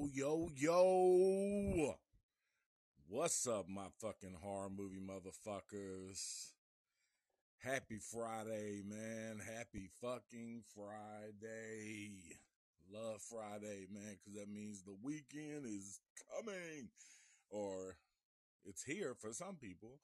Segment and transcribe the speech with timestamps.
[0.00, 1.94] Yo, yo, yo.
[3.06, 6.52] What's up, my fucking horror movie motherfuckers?
[7.58, 9.42] Happy Friday, man.
[9.44, 12.12] Happy fucking Friday.
[12.90, 16.00] Love Friday, man, because that means the weekend is
[16.32, 16.88] coming.
[17.50, 17.96] Or
[18.64, 19.98] it's here for some people.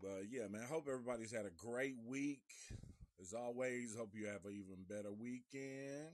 [0.00, 2.54] But yeah, man, hope everybody's had a great week.
[3.20, 6.08] As always, hope you have an even better weekend.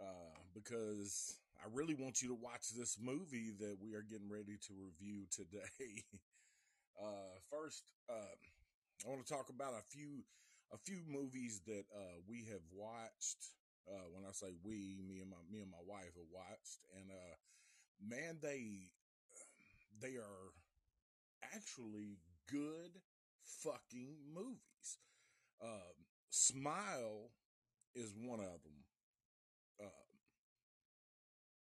[0.00, 4.56] Uh, because I really want you to watch this movie that we are getting ready
[4.68, 6.04] to review today.
[7.02, 8.34] uh, first, uh,
[9.04, 10.24] I want to talk about a few
[10.72, 13.52] a few movies that uh, we have watched.
[13.88, 17.10] Uh, when I say we, me and my me and my wife have watched, and
[17.10, 17.36] uh,
[18.00, 18.90] man, they
[20.00, 20.52] they are
[21.54, 22.18] actually
[22.50, 23.00] good
[23.42, 24.98] fucking movies.
[25.62, 27.30] Um, Smile
[27.94, 28.79] is one of them.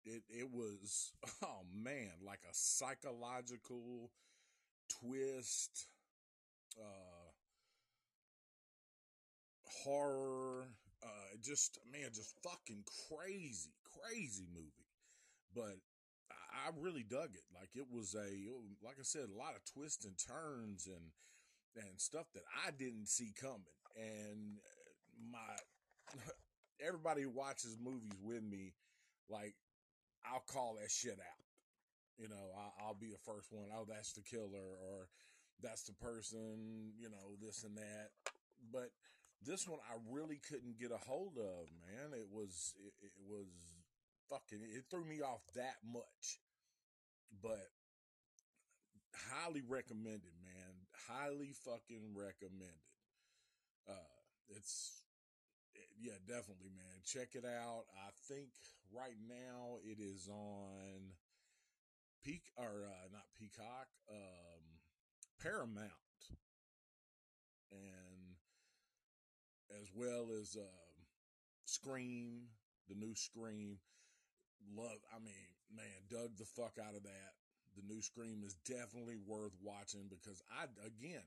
[0.05, 4.11] Uh, it it was oh man, like a psychological
[4.89, 5.87] twist,
[6.79, 7.31] uh,
[9.83, 10.67] horror,
[11.03, 14.71] uh, just man, just fucking crazy, crazy movie.
[15.55, 15.77] But
[16.31, 17.43] I, really dug it.
[17.53, 18.29] Like it was a,
[18.83, 21.11] like I said, a lot of twists and turns and
[21.75, 23.61] and stuff that I didn't see coming.
[23.95, 24.57] And
[25.31, 26.19] my
[26.85, 28.73] everybody who watches movies with me,
[29.29, 29.55] like
[30.25, 31.43] I'll call that shit out.
[32.17, 33.69] You know, I'll, I'll be the first one.
[33.75, 35.09] Oh, that's the killer, or
[35.61, 36.93] that's the person.
[36.97, 38.09] You know, this and that.
[38.71, 38.89] But
[39.45, 41.67] this one, I really couldn't get a hold of.
[41.81, 43.47] Man, it was it, it was
[44.29, 44.59] fucking.
[44.61, 46.39] It threw me off that much.
[47.41, 47.67] But
[49.31, 50.73] highly recommended, man.
[51.09, 52.93] Highly fucking recommended.
[53.89, 54.15] Uh,
[54.49, 55.01] it's
[55.99, 57.01] yeah, definitely, man.
[57.05, 57.85] Check it out.
[57.97, 58.49] I think
[58.93, 61.01] right now it is on
[62.23, 64.61] Peak or uh, not Peacock, um,
[65.41, 65.89] Paramount,
[67.71, 68.37] and
[69.81, 70.63] as well as uh,
[71.65, 72.43] Scream,
[72.87, 73.77] the new Scream.
[74.77, 77.33] Love, I mean, man, dug the fuck out of that.
[77.75, 81.23] The new Scream is definitely worth watching because I, again,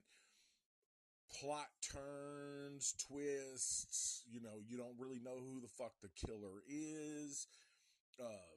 [1.33, 4.23] plot turns, twists.
[4.31, 7.47] You know, you don't really know who the fuck the killer is.
[8.21, 8.57] Um,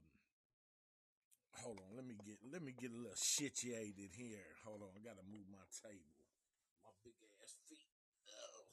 [1.64, 4.56] hold on, let me get let me get a little situated here.
[4.66, 6.24] Hold on, I gotta move my table.
[6.84, 7.14] My big
[7.44, 7.90] ass feet.
[8.30, 8.66] Oh.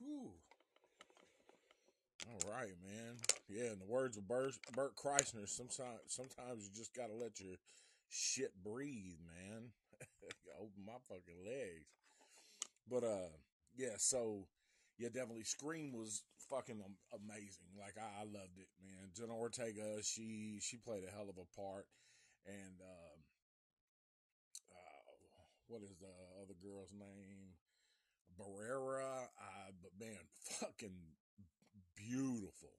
[0.00, 0.32] Whew.
[2.30, 3.16] All right, man.
[3.48, 7.56] Yeah, in the words of Bert, Bert Kreischer, sometimes sometimes you just gotta let your
[8.08, 9.72] shit breathe, man.
[10.60, 11.88] open my fucking legs.
[12.88, 13.32] But uh,
[13.76, 13.96] yeah.
[13.98, 14.46] So
[14.98, 15.44] yeah, definitely.
[15.44, 16.80] Scream was fucking
[17.12, 17.72] amazing.
[17.78, 19.10] Like I, I loved it, man.
[19.14, 21.86] Jenna Ortega, she she played a hell of a part,
[22.46, 23.16] and uh,
[24.72, 25.12] uh,
[25.68, 26.12] what is the
[26.42, 27.56] other girl's name?
[28.38, 29.28] Barrera.
[29.82, 30.20] But man,
[30.60, 30.96] fucking
[31.96, 32.74] beautiful,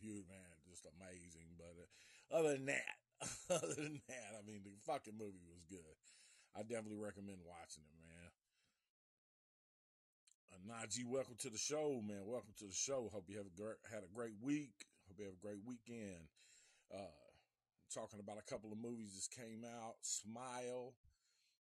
[0.00, 1.56] beautiful man, just amazing.
[1.58, 2.96] But uh, other than that,
[3.50, 5.96] other than that, I mean, the fucking movie was good.
[6.54, 8.30] I definitely recommend watching it, man.
[10.52, 12.26] Uh, Najee, welcome to the show, man.
[12.26, 13.08] Welcome to the show.
[13.12, 14.84] Hope you have a great, had a great week.
[15.08, 16.28] Hope you have a great weekend.
[16.92, 17.08] Uh,
[17.92, 19.96] talking about a couple of movies that came out.
[20.02, 20.92] Smile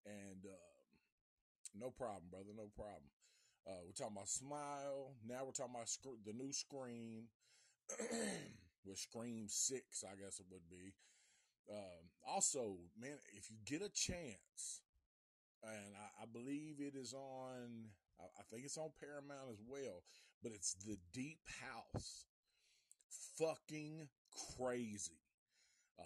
[0.07, 0.73] and uh,
[1.77, 2.57] no problem, brother.
[2.57, 3.13] No problem.
[3.69, 5.13] Uh, we're talking about Smile.
[5.29, 7.29] Now we're talking about sc- the new Scream
[8.87, 10.95] with Scream Six, I guess it would be.
[11.69, 14.83] Um, also, man, if you get a chance,
[15.63, 20.03] and I, I believe it is on, I, I, think it's on Paramount as well,
[20.43, 22.27] but it's The Deep House.
[23.39, 24.09] Fucking
[24.57, 25.21] crazy.
[25.99, 26.03] Uh,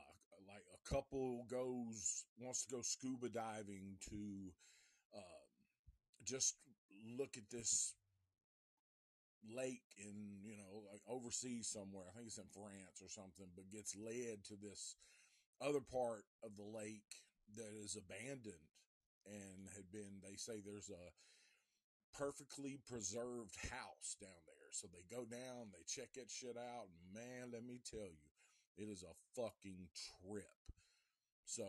[0.49, 4.53] like a couple goes, wants to go scuba diving to
[5.15, 5.45] uh,
[6.25, 6.57] just
[7.19, 7.95] look at this
[9.55, 12.05] lake in, you know, like overseas somewhere.
[12.09, 14.97] I think it's in France or something, but gets led to this
[15.61, 17.23] other part of the lake
[17.57, 18.71] that is abandoned
[19.27, 21.07] and had been they say there's a
[22.19, 24.71] perfectly preserved house down there.
[24.73, 28.31] So they go down they check that shit out man let me tell you
[28.77, 29.89] it is a fucking
[30.23, 30.59] trip.
[31.47, 31.65] So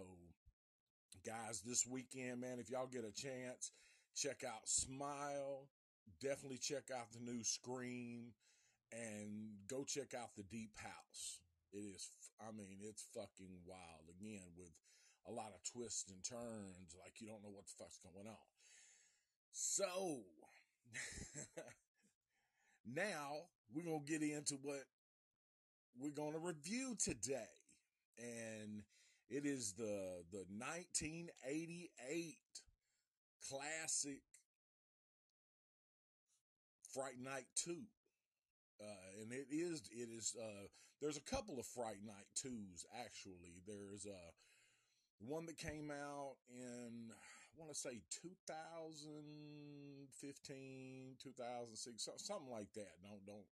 [1.26, 3.72] guys this weekend man if y'all get a chance
[4.16, 5.68] check out smile.
[6.22, 8.34] Definitely check out the new scream
[8.92, 11.40] and go check out the deep house
[11.76, 14.72] it is, I mean, it's fucking wild again with
[15.28, 16.96] a lot of twists and turns.
[16.98, 18.48] Like you don't know what the fuck's going on.
[19.52, 20.24] So
[22.86, 24.84] now we're going to get into what
[26.00, 27.52] we're going to review today.
[28.18, 28.84] And
[29.30, 32.38] it is the the 1988
[33.50, 34.22] classic
[36.94, 37.76] Fright Night 2.
[38.82, 40.68] Uh, and it is, it is, uh,
[41.02, 43.62] there's a couple of Fright Night 2s actually.
[43.66, 44.32] There's, uh,
[45.20, 47.16] one that came out in, I
[47.56, 53.02] want to say 2015, 2006, something like that.
[53.02, 53.46] Don't, don't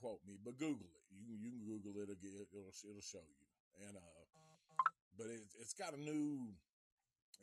[0.00, 1.04] quote me, but Google it.
[1.14, 2.42] You you can Google it again.
[2.50, 3.46] It'll, it'll show you.
[3.86, 4.02] And, uh,
[5.16, 6.40] but it, it's got a new,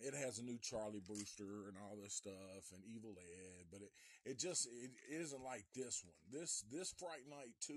[0.02, 3.92] it has a new Charlie Brewster and all this stuff and Evil Ed, but it,
[4.26, 6.42] it just, it isn't like this one.
[6.42, 7.74] This, this Fright Night 2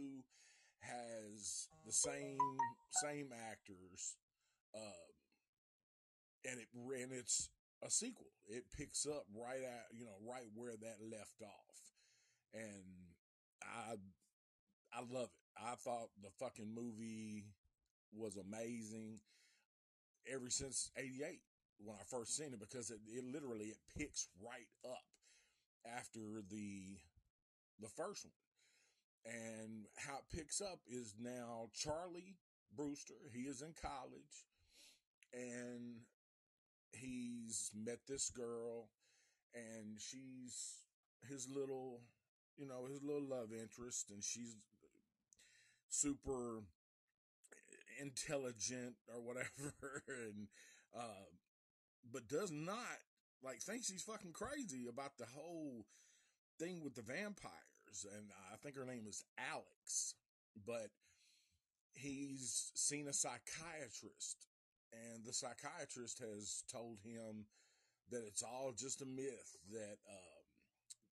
[0.80, 2.38] has the same,
[3.02, 4.16] same actors,
[4.74, 5.08] uh,
[6.50, 7.48] and it, and it's
[7.82, 8.26] a sequel.
[8.46, 11.78] It picks up right at, you know, right where that left off.
[12.52, 12.84] And
[13.62, 13.94] I,
[14.92, 15.62] I love it.
[15.62, 17.44] I thought the fucking movie
[18.12, 19.20] was amazing
[20.32, 21.40] ever since 88
[21.78, 25.04] when I first seen it because it, it literally it picks right up
[25.98, 26.98] after the
[27.80, 28.32] the first one.
[29.26, 32.36] And how it picks up is now Charlie
[32.76, 34.44] Brewster, he is in college
[35.32, 36.00] and
[36.92, 38.88] he's met this girl
[39.54, 40.80] and she's
[41.28, 42.00] his little
[42.56, 44.56] you know his little love interest and she's
[45.88, 46.62] super
[48.00, 50.48] intelligent or whatever and
[50.96, 51.24] uh
[52.12, 52.98] but does not
[53.42, 55.84] like thinks he's fucking crazy about the whole
[56.58, 60.14] thing with the vampires and I think her name is Alex
[60.66, 60.88] but
[61.94, 64.46] he's seen a psychiatrist
[64.92, 67.46] and the psychiatrist has told him
[68.10, 70.44] that it's all just a myth that um,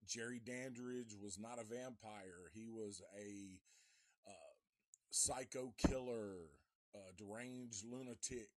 [0.06, 2.50] Jerry Dandridge was not a vampire.
[2.54, 3.58] He was a
[4.26, 4.54] uh,
[5.10, 6.46] psycho killer
[7.16, 8.50] deranged lunatic,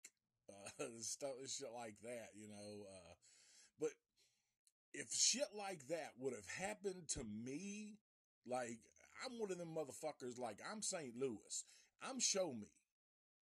[0.80, 2.86] uh, stuff, shit like that, you know.
[2.88, 3.14] Uh,
[3.80, 3.90] but
[4.92, 7.98] if shit like that would have happened to me,
[8.46, 8.78] like
[9.24, 11.16] I'm one of them motherfuckers, like I'm St.
[11.18, 11.64] Louis,
[12.02, 12.68] I'm show me,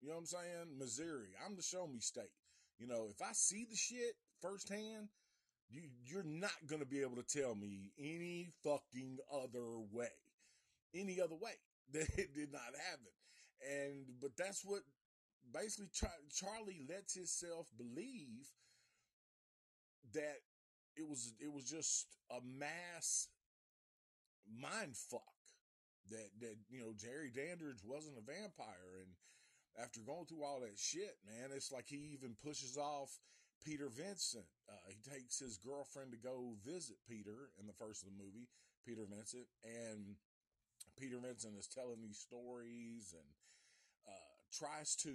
[0.02, 0.78] you know what I'm saying?
[0.78, 2.32] Missouri, I'm the show me state.
[2.80, 5.10] You know, if I see the shit firsthand,
[5.70, 10.08] you, you're not gonna be able to tell me any fucking other way,
[10.94, 11.54] any other way
[11.94, 13.12] that it did not happen
[13.64, 14.82] and but that's what
[15.52, 18.48] basically Char- Charlie lets himself believe
[20.14, 20.40] that
[20.96, 23.28] it was it was just a mass
[24.46, 25.22] mind fuck
[26.10, 29.02] that that you know Jerry Dandridge wasn't a vampire.
[29.02, 29.12] And
[29.84, 33.10] after going through all that shit man it's like he even pushes off
[33.66, 34.46] Peter Vincent.
[34.70, 38.50] Uh, he takes his girlfriend to go visit Peter in the first of the movie
[38.86, 39.48] Peter Vincent.
[39.64, 40.16] And
[41.00, 43.28] Peter Vincent is telling these stories and
[44.54, 45.14] tries to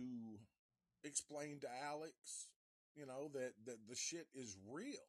[1.04, 2.50] explain to Alex,
[2.95, 5.09] you know, that, that the shit is real.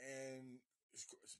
[0.00, 0.58] And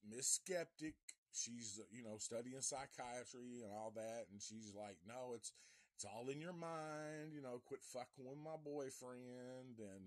[0.08, 0.94] Miss Skeptic,
[1.32, 4.26] she's, you know, studying psychiatry and all that.
[4.30, 5.52] And she's like, no, it's,
[5.96, 9.78] it's all in your mind, you know, quit fucking with my boyfriend.
[9.78, 10.04] And, and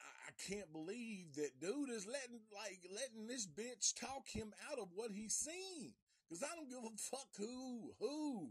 [0.00, 4.78] I, I can't believe that dude is letting, like, letting this bitch talk him out
[4.78, 5.92] of what he's seen.
[6.28, 8.48] Cause I don't give a fuck who, who.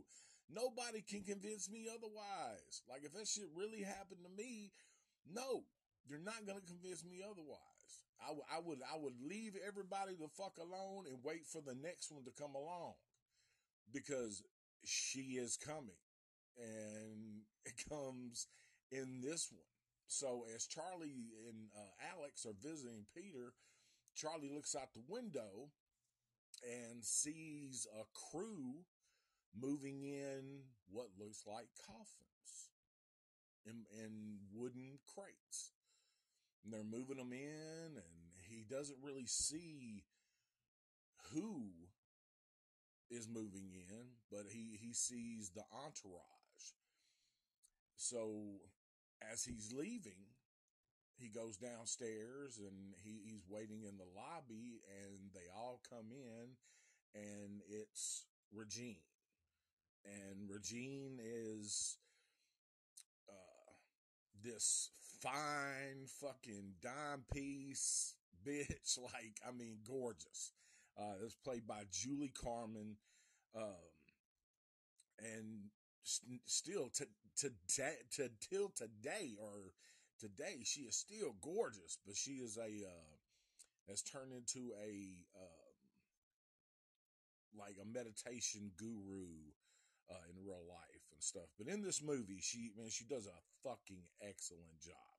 [0.50, 2.82] Nobody can convince me otherwise.
[2.90, 4.72] Like if that shit really happened to me,
[5.26, 5.64] no,
[6.06, 8.04] you're not going to convince me otherwise.
[8.22, 11.76] I, w- I would, I would leave everybody the fuck alone and wait for the
[11.76, 12.94] next one to come along
[13.92, 14.44] because
[14.84, 16.00] she is coming
[16.58, 18.48] and it comes
[18.92, 19.68] in this one.
[20.08, 23.54] So as Charlie and uh, Alex are visiting Peter,
[24.16, 25.72] Charlie looks out the window
[26.64, 28.86] and sees a crew
[29.60, 32.24] moving in what looks like coffins
[33.66, 35.72] in, wooden crates.
[36.64, 40.04] And they're moving them in, and he doesn't really see
[41.34, 41.72] who
[43.10, 46.22] is moving in, but he, he sees the entourage.
[47.98, 48.62] So
[49.32, 50.32] as he's leaving,
[51.18, 56.50] he goes downstairs and he, he's waiting in the lobby, and they all come in,
[57.14, 59.13] and it's Regine
[60.06, 61.98] and Regine is
[63.30, 63.72] uh,
[64.44, 64.90] this
[65.22, 68.98] fine fucking dime piece bitch.
[69.02, 70.52] Like, I mean, gorgeous.
[70.98, 72.98] Uh, it's played by Julie Carmen.
[73.56, 73.64] Um,
[75.20, 75.70] and
[76.04, 77.08] st- still to,
[77.38, 77.50] to,
[78.16, 79.74] to, till today or
[80.20, 85.74] today, she is still gorgeous, but she is a, uh, has turned into a, uh,
[87.58, 89.28] like a meditation guru
[90.10, 91.50] uh, in real life and stuff.
[91.58, 95.18] But in this movie, she man, she does a fucking excellent job,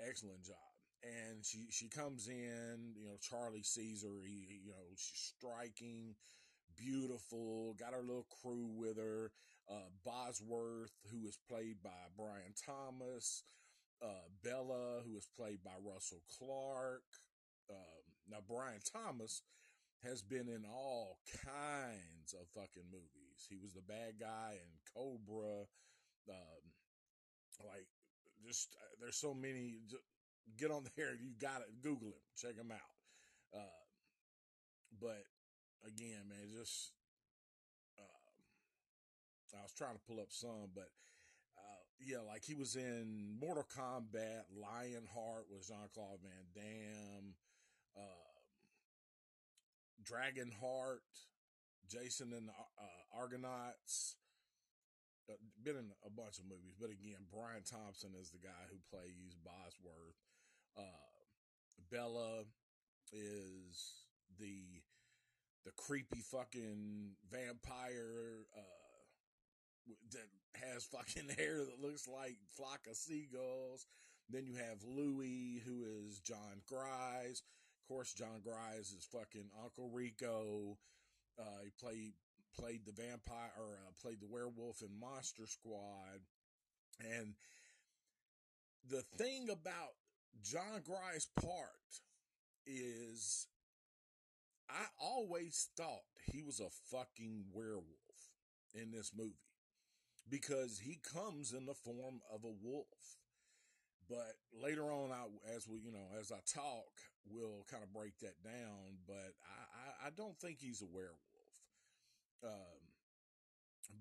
[0.00, 0.56] excellent job.
[1.02, 4.24] And she she comes in, you know, Charlie sees her.
[4.24, 6.14] He, you know, she's striking,
[6.76, 7.74] beautiful.
[7.78, 9.30] Got her little crew with her.
[9.68, 13.44] Uh, Bosworth, who is played by Brian Thompson.
[14.02, 17.04] Uh, Bella, who is played by Russell Clark.
[17.70, 19.44] Um, now, Brian Thompson
[20.02, 23.23] has been in all kinds of fucking movies.
[23.48, 25.66] He was the bad guy in Cobra.
[26.28, 26.62] Um,
[27.64, 27.86] like,
[28.46, 29.78] just uh, there's so many.
[29.88, 30.02] Just
[30.58, 31.14] get on there.
[31.14, 31.82] You got it.
[31.82, 32.24] Google him.
[32.36, 32.94] Check him out.
[33.54, 33.84] Uh,
[35.00, 35.24] but
[35.86, 36.92] again, man, just
[37.98, 40.90] uh, I was trying to pull up some, but
[41.56, 44.50] uh, yeah, like he was in Mortal Kombat.
[44.54, 47.34] Lionheart was Jean Claude Van Damme.
[47.96, 48.34] Uh,
[50.04, 51.00] Dragonheart,
[51.88, 54.16] Jason and the uh, Argonauts.
[55.28, 58.76] Uh, been in a bunch of movies, but again, Brian Thompson is the guy who
[58.92, 60.20] plays Bosworth.
[60.76, 61.14] Uh,
[61.90, 62.44] Bella
[63.10, 64.04] is
[64.38, 64.82] the
[65.64, 70.28] the creepy fucking vampire uh, that
[70.66, 73.86] has fucking hair that looks like flock of seagulls.
[74.30, 77.42] Then you have Louis, who is Jon Gries.
[77.82, 80.78] Of course, Jon Gries is fucking Uncle Rico.
[81.38, 82.12] Uh, he played
[82.56, 86.20] played the vampire or uh, played the werewolf in Monster Squad.
[87.00, 87.34] And
[88.88, 89.94] the thing about
[90.42, 92.00] Jon Gries part
[92.66, 93.48] is
[94.68, 97.84] I always thought he was a fucking werewolf
[98.74, 99.34] in this movie
[100.28, 103.23] because he comes in the form of a wolf.
[104.08, 106.92] But later on, I, as we, you know, as I talk,
[107.28, 109.00] we'll kind of break that down.
[109.06, 111.20] But I, I, I don't think he's a werewolf.
[112.44, 112.80] Um,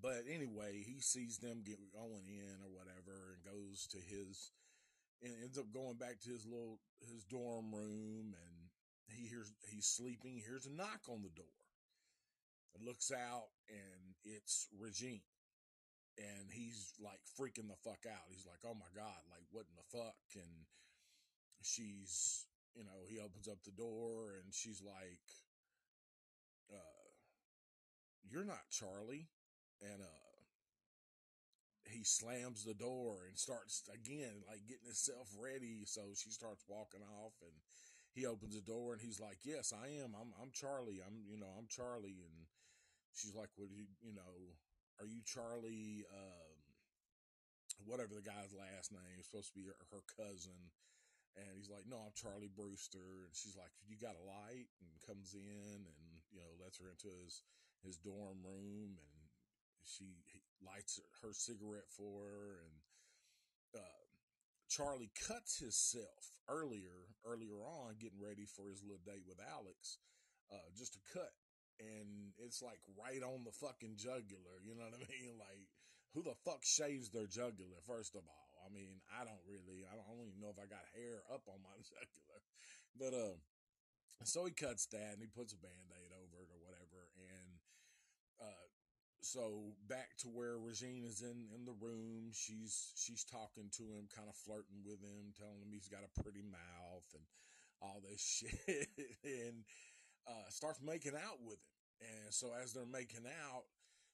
[0.01, 4.51] but anyway, he sees them get going in or whatever, and goes to his,
[5.22, 8.69] and ends up going back to his little his dorm room, and
[9.07, 10.33] he hears he's sleeping.
[10.33, 11.45] He hears a knock on the door.
[12.75, 15.22] And looks out, and it's Regine
[16.17, 18.29] and he's like freaking the fuck out.
[18.29, 20.65] He's like, "Oh my god, like what in the fuck?" And
[21.62, 25.25] she's, you know, he opens up the door and she's like,
[26.72, 27.08] uh,
[28.29, 29.29] "You're not Charlie,"
[29.82, 30.34] and uh,
[31.89, 35.84] he slams the door and starts again, like getting himself ready.
[35.86, 37.53] So she starts walking off, and
[38.13, 40.13] he opens the door and he's like, "Yes, I am.
[40.13, 41.01] I'm I'm Charlie.
[41.05, 42.46] I'm you know I'm Charlie." And
[43.13, 44.53] she's like, "What you you know?"
[45.00, 46.54] Are you Charlie, um,
[47.86, 50.72] whatever the guy's last name, is supposed to be her, her, cousin.
[51.34, 53.26] And he's like, no, I'm Charlie Brewster.
[53.26, 54.70] And she's like, you got a light?
[54.78, 57.42] And comes in and, you know, lets her into his,
[57.82, 59.02] his dorm room.
[59.02, 59.18] And
[59.82, 60.14] she
[60.62, 62.70] lights her cigarette for her.
[62.70, 62.78] And,
[63.82, 64.04] uh,
[64.70, 69.98] Charlie cuts himself earlier, earlier on, getting ready for his little date with Alex,
[70.52, 71.34] uh, just a cut
[71.84, 74.63] and it's like right on the fucking jugular.
[74.63, 75.36] You know what I mean?
[75.36, 75.68] Like,
[76.16, 77.82] who the fuck shaves their jugular?
[77.84, 80.62] First of all, I mean, I don't really, I don't, I don't even know if
[80.62, 82.40] I got hair up on my jugular,
[82.96, 83.38] but um,
[84.24, 87.60] so he cuts that and he puts a band-aid over it or whatever, and
[88.40, 88.68] uh,
[89.24, 92.32] so back to where Regine is in in the room.
[92.32, 96.22] She's she's talking to him, kind of flirting with him, telling him he's got a
[96.22, 97.24] pretty mouth and
[97.82, 98.88] all this shit,
[99.24, 99.63] and
[100.28, 101.73] uh, starts making out with him.
[102.03, 103.63] And so as they're making out,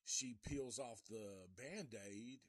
[0.05, 2.39] she peels off the band aid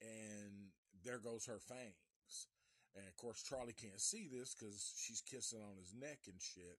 [0.00, 0.70] and
[1.04, 2.48] there goes her fangs.
[2.94, 6.78] And of course, Charlie can't see this because she's kissing on his neck and shit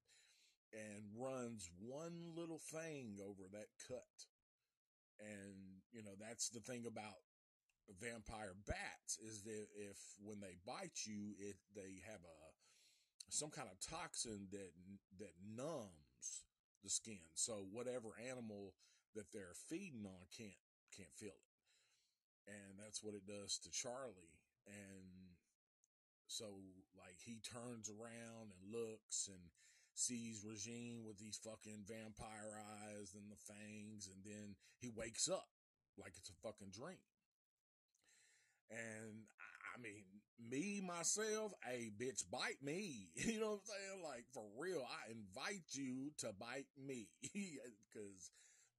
[0.74, 4.26] and runs one little fang over that cut.
[5.20, 7.24] And, you know, that's the thing about
[8.02, 12.38] vampire bats is that if when they bite you, it, they have a,
[13.30, 14.72] some kind of toxin that,
[15.20, 16.07] that numbs
[16.88, 17.28] the skin.
[17.36, 18.72] So whatever animal
[19.12, 20.56] that they're feeding on can't
[20.96, 21.52] can't feel it.
[22.48, 24.40] And that's what it does to Charlie.
[24.64, 25.36] And
[26.32, 26.64] so
[26.96, 29.52] like he turns around and looks and
[30.00, 35.52] sees Regine with these fucking vampire eyes and the fangs and then he wakes up
[36.00, 37.04] like it's a fucking dream.
[38.72, 39.28] And
[39.76, 43.10] I mean, me, myself, hey, bitch, bite me.
[43.16, 44.00] You know what I'm saying?
[44.04, 47.08] Like, for real, I invite you to bite me.
[47.24, 48.32] Because,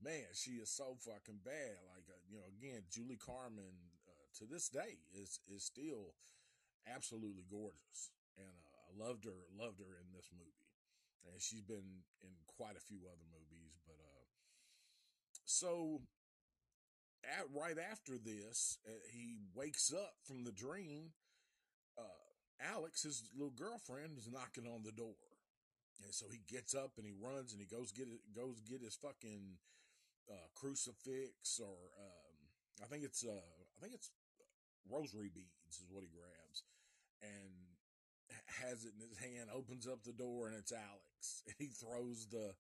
[0.03, 1.79] man, she is so fucking bad.
[1.91, 3.75] Like, uh, you know, again, Julie Carmen,
[4.07, 6.15] uh, to this day, is, is still
[6.87, 8.11] absolutely gorgeous.
[8.39, 10.71] And uh, I loved her, loved her in this movie.
[11.27, 13.75] And she's been in quite a few other movies.
[13.85, 14.23] But, uh,
[15.45, 16.03] so
[17.25, 21.11] at, right after this, uh, he wakes up from the dream.
[22.61, 25.23] Alex, his little girlfriend, is knocking on the door,
[26.03, 28.83] and so he gets up and he runs and he goes get it, goes get
[28.83, 29.59] his fucking
[30.31, 32.35] uh, crucifix or um,
[32.83, 34.11] I think it's uh, I think it's
[34.91, 36.65] rosary beads is what he grabs,
[37.23, 37.69] and
[38.65, 39.51] has it in his hand.
[39.53, 41.43] Opens up the door and it's Alex.
[41.49, 42.55] And he throws the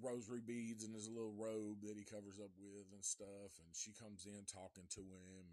[0.00, 3.52] rosary beads in his little robe that he covers up with and stuff.
[3.58, 5.44] And she comes in talking to him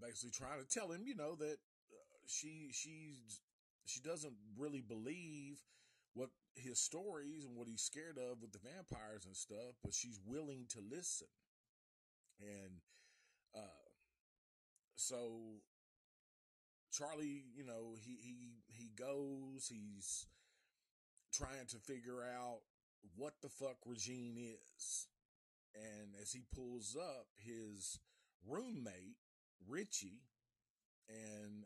[0.00, 1.58] basically trying to tell him, you know, that
[1.92, 3.40] uh, she she's
[3.86, 5.60] she doesn't really believe
[6.14, 10.20] what his stories and what he's scared of with the vampires and stuff, but she's
[10.24, 11.28] willing to listen.
[12.40, 12.80] And
[13.54, 13.88] uh,
[14.96, 15.62] so
[16.92, 20.26] Charlie, you know, he he he goes, he's
[21.32, 22.60] trying to figure out
[23.16, 25.06] what the fuck Regine is.
[25.74, 27.98] And as he pulls up, his
[28.46, 29.16] roommate,
[29.68, 30.22] Richie,
[31.08, 31.64] and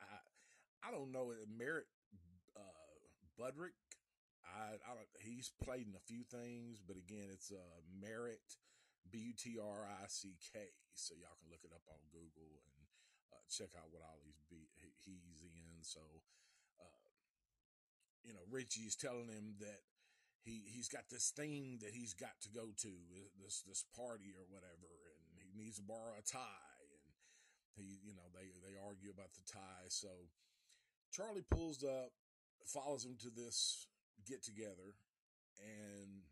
[0.00, 1.88] I I don't know, Merritt
[2.56, 2.94] uh,
[3.38, 3.76] Butrick.
[4.48, 8.56] I, I he's played in a few things, but again, it's uh, Merritt,
[9.10, 10.60] B U T R I C K.
[10.94, 12.78] So y'all can look it up on Google and
[13.30, 14.66] uh, check out what all he's be,
[15.04, 15.84] he's in.
[15.84, 16.00] So,
[16.80, 17.08] uh,
[18.24, 19.84] you know, Richie is telling him that
[20.42, 24.32] he he's got this thing that he's got to go to uh, this this party
[24.32, 24.90] or whatever,
[25.30, 26.77] and he needs to borrow a tie,
[27.78, 29.88] he you know they they argue about the tie.
[29.88, 30.08] So
[31.12, 32.12] Charlie pulls up,
[32.66, 33.86] follows him to this
[34.26, 34.98] get together,
[35.58, 36.26] and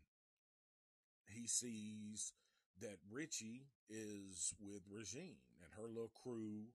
[1.27, 2.33] he sees
[2.79, 6.67] that Richie is with Regine and her little crew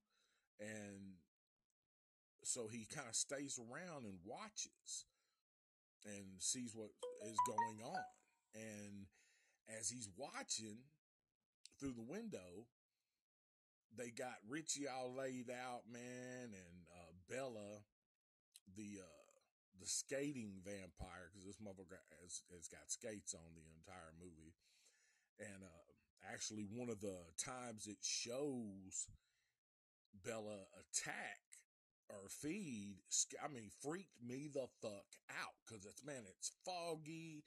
[0.61, 1.15] and
[2.45, 5.07] so he kind of stays around and watches
[6.05, 6.91] and sees what
[7.25, 8.05] is going on.
[8.55, 9.07] And
[9.79, 10.79] as he's watching
[11.79, 12.67] through the window,
[13.97, 17.85] they got Richie all laid out, man, and uh, Bella,
[18.77, 19.33] the uh,
[19.81, 24.55] the skating vampire, because this motherfucker has, has got skates on the entire movie.
[25.41, 29.09] And uh, actually, one of the times it shows
[30.25, 31.41] Bella attack
[32.09, 32.97] or feed,
[33.43, 37.45] I mean, freaked me the fuck out because it's man, it's foggy.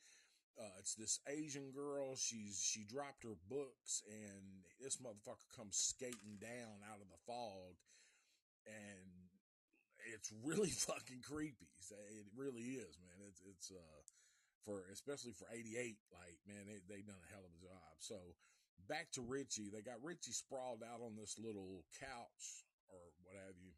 [0.55, 2.15] Uh, it's this Asian girl.
[2.15, 7.75] She's she dropped her books, and this motherfucker comes skating down out of the fog,
[8.67, 9.11] and
[10.15, 11.67] it's really fucking creepy.
[11.91, 13.19] It really is, man.
[13.27, 14.01] It's it's uh
[14.63, 15.97] for especially for '88.
[16.11, 17.99] Like, man, they they done a hell of a job.
[17.99, 18.15] So
[18.87, 19.69] back to Richie.
[19.69, 23.73] They got Richie sprawled out on this little couch or what have you.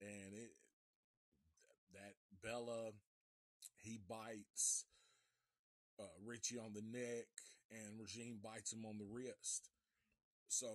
[0.00, 0.52] And it,
[1.92, 2.92] that Bella,
[3.82, 4.84] he bites
[6.00, 7.28] uh, Richie on the neck
[7.70, 9.68] and Regine bites him on the wrist.
[10.48, 10.66] So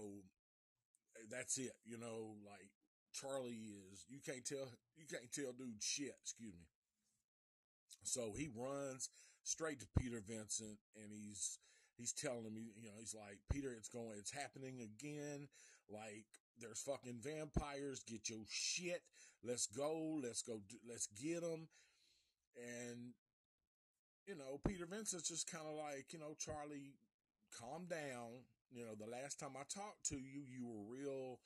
[1.17, 1.73] eh, that's it.
[1.85, 2.69] You know, like
[3.13, 6.67] Charlie is, you can't tell, you can't tell dude shit, excuse me.
[8.03, 9.09] So he runs
[9.43, 11.57] straight to Peter Vincent and he's,
[11.97, 15.47] he's telling him, you know, he's like, Peter, it's going, it's happening again.
[15.89, 16.25] Like,
[16.59, 18.03] there's fucking vampires.
[18.07, 19.01] Get your shit.
[19.43, 20.19] Let's go.
[20.21, 20.61] Let's go.
[20.87, 21.67] Let's get them.
[22.57, 23.13] And,
[24.25, 26.97] you know, Peter Vincent's just kind of like, you know, Charlie,
[27.53, 28.41] calm down.
[28.73, 31.39] You know, the last time I talked to you, you were real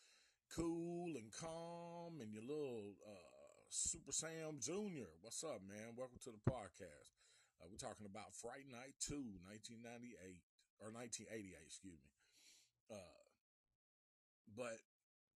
[0.56, 3.40] cool and calm and your little, uh,
[3.70, 5.12] Super Sam Jr.
[5.22, 5.94] What's up, man?
[5.94, 7.14] Welcome to the podcast.
[7.60, 9.14] Uh, we're talking about Fright Night 2,
[9.46, 10.42] 1998,
[10.80, 12.16] or 1988, excuse me.
[12.90, 13.20] Uh,
[14.56, 14.80] but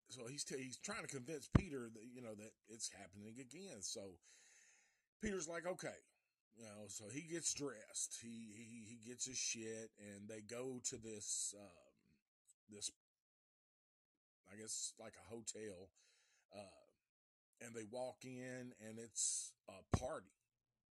[0.10, 3.86] so he's t- he's trying to convince Peter that you know that it's happening again.
[3.86, 4.18] So
[5.22, 6.02] Peter's like, okay,
[6.58, 6.88] you know.
[6.88, 8.20] So he gets dressed.
[8.22, 11.94] He he he gets his shit, and they go to this um,
[12.70, 12.92] this
[14.52, 15.90] I guess like a hotel,
[16.56, 20.34] uh, and they walk in, and it's a party.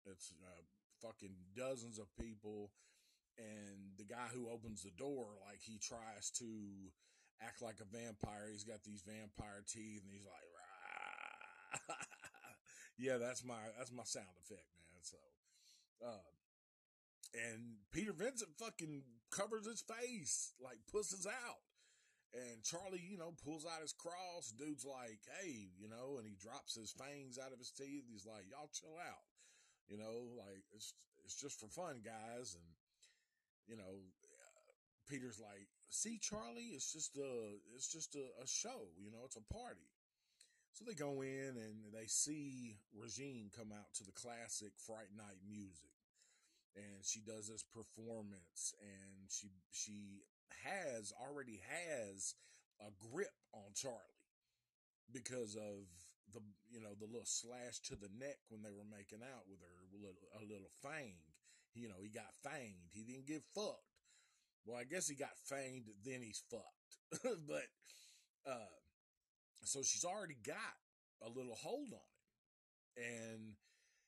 [0.06, 0.62] It's uh,
[1.02, 2.70] fucking dozens of people.
[3.38, 6.92] And the guy who opens the door, like he tries to
[7.40, 8.48] act like a vampire.
[8.52, 10.44] He's got these vampire teeth and he's like,
[12.98, 15.00] yeah, that's my, that's my sound effect, man.
[15.00, 15.16] So,
[16.04, 16.26] uh,
[17.34, 21.62] and Peter Vincent fucking covers his face, like pusses out.
[22.32, 24.54] And Charlie, you know, pulls out his cross.
[24.54, 28.06] Dude's like, hey, you know, and he drops his fangs out of his teeth.
[28.06, 29.26] He's like, y'all chill out.
[29.90, 32.54] You know, like it's it's just for fun, guys.
[32.54, 32.70] And
[33.66, 34.06] you know,
[35.10, 38.94] Peter's like, "See, Charlie, it's just a it's just a, a show.
[38.96, 39.90] You know, it's a party."
[40.72, 45.40] So they go in and they see Regine come out to the classic Fright Night
[45.48, 45.90] music.
[46.76, 50.22] and she does this performance and she she
[50.64, 52.34] has already has
[52.80, 54.24] a grip on Charlie
[55.12, 55.86] because of
[56.32, 59.58] the you know the little slash to the neck when they were making out with
[59.60, 61.18] her little, a little fang
[61.74, 62.94] you know he got fanged.
[62.94, 63.86] He didn't get fucked.
[64.66, 66.98] Well i guess he got fanged then he's fucked.
[67.48, 67.66] But
[68.46, 68.70] uh
[69.68, 70.76] so she's already got
[71.22, 73.02] a little hold on it.
[73.02, 73.54] And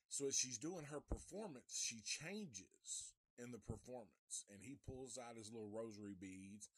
[0.08, 5.36] so as she's doing her performance, she changes in the performance, and he pulls out
[5.36, 6.68] his little rosary beads,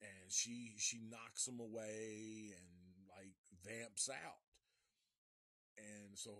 [0.00, 2.68] and she she knocks them away and
[3.08, 3.32] like
[3.64, 4.44] vamps out,
[5.78, 6.30] and so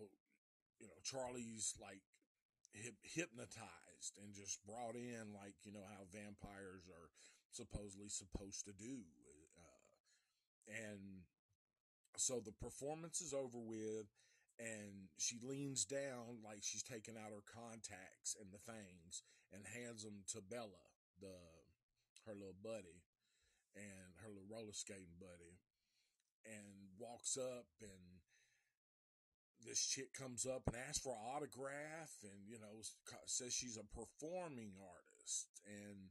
[0.78, 2.02] you know Charlie's like
[3.02, 7.09] hypnotized and just brought in like you know how vampires are
[7.50, 9.00] supposedly supposed to do,
[9.57, 11.24] uh, and
[12.18, 14.11] so the performance is over with
[14.59, 19.22] and she leans down like she's taking out her contacts and the things
[19.54, 20.83] and hands them to Bella,
[21.22, 21.38] the
[22.26, 23.07] her little buddy,
[23.78, 25.62] and her little roller skating buddy,
[26.44, 28.20] and walks up and
[29.64, 32.83] this chick comes up and asks for an autograph and you know
[33.26, 35.46] says she's a performing artist.
[35.66, 36.11] And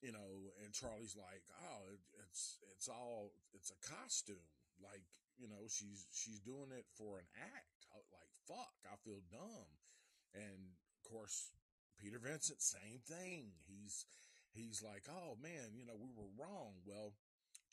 [0.00, 1.92] you know and charlie's like oh
[2.24, 4.48] it's it's all it's a costume
[4.82, 5.04] like
[5.40, 7.88] you know, she's she's doing it for an act.
[7.88, 9.70] Uh, like fuck, I feel dumb.
[10.34, 11.50] And of course,
[11.96, 13.52] Peter Vincent, same thing.
[13.66, 14.04] He's
[14.52, 16.74] he's like, oh man, you know, we were wrong.
[16.84, 17.14] Well,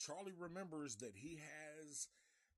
[0.00, 2.08] Charlie remembers that he has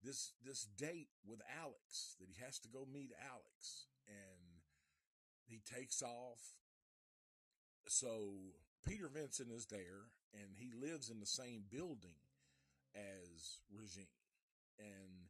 [0.02, 4.62] this this date with Alex that he has to go meet Alex, and
[5.44, 6.54] he takes off.
[7.88, 8.54] So
[8.86, 12.22] Peter Vincent is there, and he lives in the same building
[12.94, 14.06] as Regine
[14.80, 15.28] and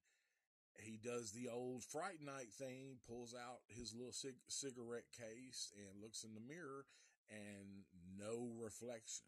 [0.79, 6.03] he does the old fright night thing, pulls out his little cig- cigarette case and
[6.03, 6.87] looks in the mirror
[7.29, 7.85] and
[8.19, 9.27] no reflection.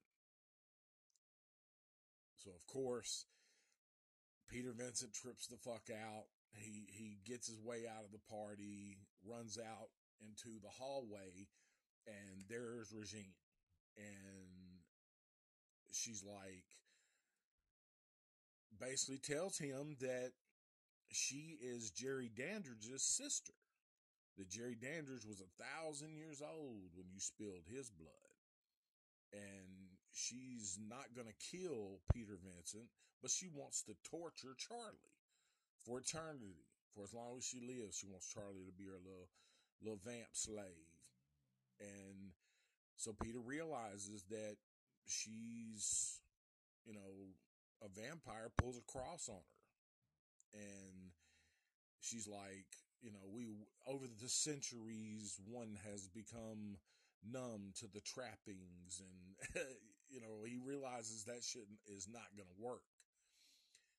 [2.36, 3.26] So of course,
[4.48, 6.26] Peter Vincent trips the fuck out.
[6.52, 9.88] He he gets his way out of the party, runs out
[10.20, 11.48] into the hallway,
[12.06, 13.38] and there's Regine.
[13.96, 14.82] And
[15.92, 16.66] she's like,
[18.80, 20.32] basically tells him that
[21.10, 23.52] she is Jerry Dandridge's sister.
[24.38, 28.10] That Jerry Dandridge was a thousand years old when you spilled his blood.
[29.32, 32.88] And she's not going to kill Peter Vincent,
[33.20, 35.16] but she wants to torture Charlie
[35.84, 36.64] for eternity.
[36.94, 39.28] For as long as she lives, she wants Charlie to be her little,
[39.82, 40.92] little vamp slave.
[41.80, 42.32] And
[42.96, 44.56] so Peter realizes that
[45.06, 46.20] she's,
[46.84, 47.32] you know,
[47.84, 50.60] a vampire pulls a cross on her.
[50.60, 51.10] And
[52.00, 52.66] she's like,
[53.00, 53.48] you know, we,
[53.86, 56.78] over the centuries, one has become
[57.24, 59.02] numb to the trappings.
[59.02, 59.64] And,
[60.08, 62.82] you know, he realizes that shit is not going to work.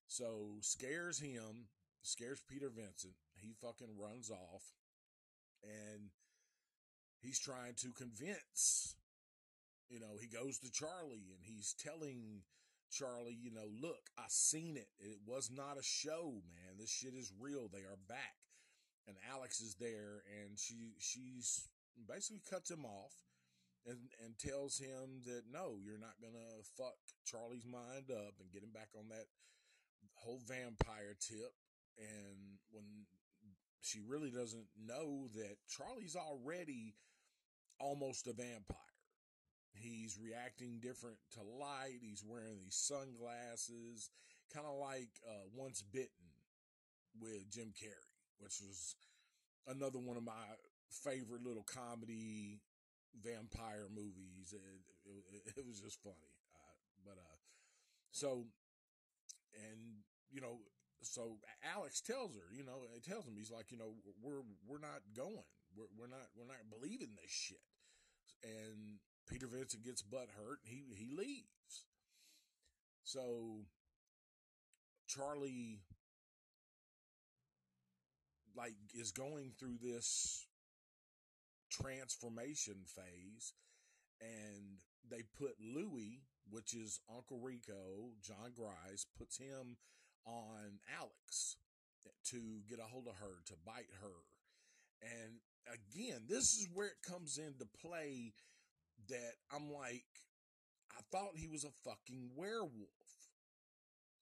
[0.08, 1.68] So scares him,
[2.02, 3.16] scares Peter Vincent.
[3.36, 4.64] He fucking runs off.
[5.64, 6.10] And
[7.22, 8.96] he's trying to convince,
[9.90, 12.44] you know, he goes to Charlie and he's telling
[12.94, 14.88] Charlie, you know, look, I seen it.
[15.00, 16.78] It was not a show, man.
[16.78, 17.68] This shit is real.
[17.72, 18.38] They are back.
[19.08, 21.68] And Alex is there and she she's
[22.08, 23.12] basically cuts him off
[23.86, 28.64] and and tells him that no, you're not gonna fuck Charlie's mind up and get
[28.64, 29.26] him back on that
[30.14, 31.52] whole vampire tip.
[31.98, 32.86] And when
[33.82, 36.96] she really doesn't know that Charlie's already
[37.80, 38.93] almost a vampire.
[39.74, 42.00] He's reacting different to light.
[42.02, 44.10] He's wearing these sunglasses,
[44.54, 46.30] kind of like uh, Once Bitten
[47.20, 48.96] with Jim Carrey, which was
[49.68, 50.46] another one of my
[50.90, 52.62] favorite little comedy
[53.22, 54.54] vampire movies.
[54.54, 54.62] It,
[55.06, 56.38] it, it was just funny.
[56.56, 57.38] Uh, but, uh,
[58.12, 58.46] so,
[59.56, 60.60] and, you know,
[61.02, 61.38] so
[61.76, 65.02] Alex tells her, you know, it tells him, he's like, you know, we're, we're not
[65.16, 65.50] going.
[65.76, 67.58] We're, we're not, we're not believing this shit.
[68.44, 71.86] And Peter Vincent gets butt hurt and he, he leaves.
[73.04, 73.66] So
[75.08, 75.82] Charlie
[78.56, 80.48] like is going through this
[81.72, 83.54] transformation phase
[84.22, 84.78] and
[85.10, 89.78] they put Louis, which is Uncle Rico, Jon Gries, puts him
[90.26, 91.58] on Alex
[92.30, 94.24] to get a hold of her, to bite her.
[95.02, 98.34] And again, this is where it comes into play
[99.10, 100.06] that I'm like,
[100.92, 102.70] I thought he was a fucking werewolf.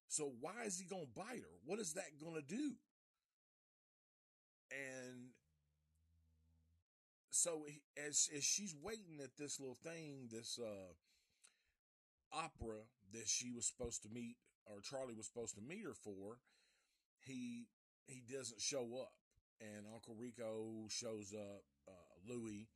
[0.08, 1.58] So why is he going to bite her?
[1.66, 2.74] What is that going to do?
[4.72, 5.32] And
[7.30, 7.66] so
[7.98, 10.94] as as she's waiting at this little thing, this uh,
[12.32, 16.38] opera that she was supposed to meet, or Charlie was supposed to meet her for,
[17.20, 17.68] he
[18.06, 19.14] he doesn't show up,
[19.60, 22.68] and Uncle Rico shows up, uh, Louis,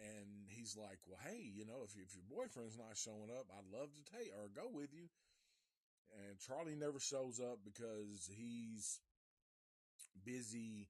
[0.00, 3.70] and he's like, "Well, hey, you know, if if your boyfriend's not showing up, I'd
[3.70, 5.08] love to take or go with you."
[6.10, 8.98] And Charlie never shows up because he's
[10.24, 10.88] busy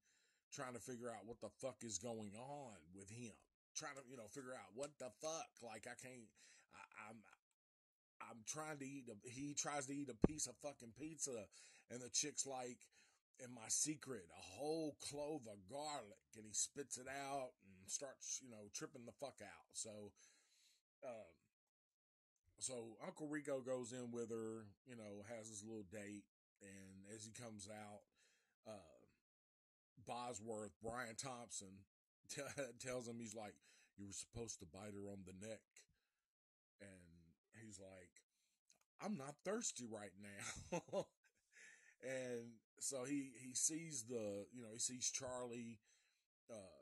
[0.53, 3.33] trying to figure out what the fuck is going on with him.
[3.77, 5.51] Trying to, you know, figure out what the fuck.
[5.63, 6.29] Like I can't.
[6.75, 7.19] I, I'm.
[8.21, 9.09] I'm trying to eat.
[9.09, 11.47] A, he tries to eat a piece of fucking pizza,
[11.91, 12.79] and the chick's like,
[13.43, 17.53] "In my secret, a whole clove of garlic," and he spits it out
[17.91, 19.71] starts, you know, tripping the fuck out.
[19.73, 20.13] So,
[21.05, 21.31] um,
[22.59, 26.25] so Uncle Rico goes in with her, you know, has his little date,
[26.63, 28.03] and as he comes out,
[28.67, 29.01] uh,
[30.07, 31.85] Bosworth, Brian Thompson,
[32.31, 32.43] t-
[32.79, 33.55] tells him, he's like,
[33.97, 35.61] You were supposed to bite her on the neck.
[36.81, 38.11] And he's like,
[39.03, 41.07] I'm not thirsty right now.
[42.03, 45.79] and so he, he sees the, you know, he sees Charlie,
[46.51, 46.80] uh,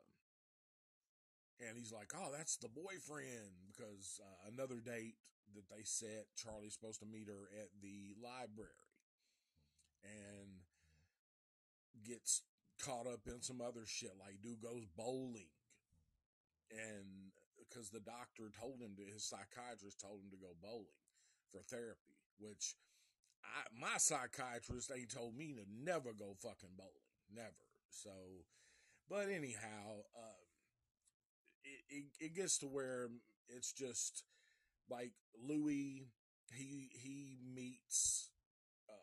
[1.59, 5.15] and he's like, "Oh, that's the boyfriend." Because uh, another date
[5.55, 8.89] that they set, Charlie's supposed to meet her at the library,
[10.03, 10.63] and
[12.05, 12.41] gets
[12.79, 14.15] caught up in some other shit.
[14.19, 15.51] Like, dude goes bowling,
[16.71, 21.03] and because the doctor told him to, his psychiatrist told him to go bowling
[21.51, 22.75] for therapy, which
[23.43, 27.67] I, my psychiatrist ain't told me to never go fucking bowling, never.
[27.89, 28.45] So,
[29.09, 30.39] but anyhow, uh,
[31.89, 33.09] it, it, gets to where
[33.47, 34.23] it's just
[34.89, 36.07] like Louis,
[36.53, 38.29] he, he meets,
[38.89, 38.93] uh,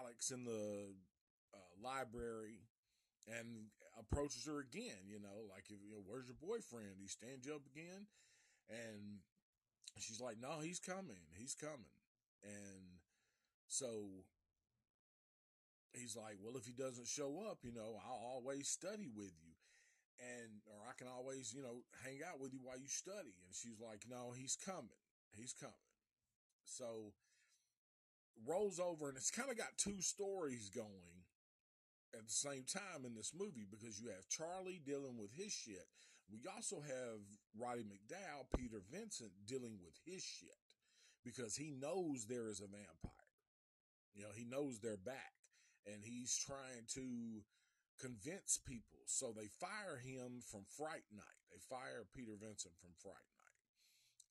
[0.00, 0.94] Alex in the
[1.54, 2.60] uh, library
[3.38, 3.66] and
[3.98, 6.96] approaches her again, you know, like, if, you know, where's your boyfriend?
[7.00, 8.06] He stands up again.
[8.68, 9.18] And
[9.98, 11.20] she's like, no, he's coming.
[11.36, 11.94] He's coming.
[12.42, 13.00] And
[13.68, 14.24] so
[15.92, 19.49] he's like, well, if he doesn't show up, you know, I'll always study with you.
[20.20, 23.32] And, or I can always, you know, hang out with you while you study.
[23.46, 25.00] And she's like, no, he's coming.
[25.32, 25.88] He's coming.
[26.64, 27.16] So
[28.46, 31.24] rolls over and it's kind of got two stories going
[32.14, 35.86] at the same time in this movie because you have Charlie dealing with his shit.
[36.30, 37.20] We also have
[37.58, 40.50] Roddy McDowall, Peter Vincent dealing with his shit
[41.24, 43.26] because he knows there is a vampire.
[44.14, 45.34] You know, he knows they're back
[45.86, 47.42] and he's trying to
[48.00, 49.04] convince people.
[49.06, 51.40] So they fire him from Fright Night.
[51.52, 53.60] They fire Peter Vincent from Fright Night.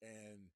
[0.01, 0.49] And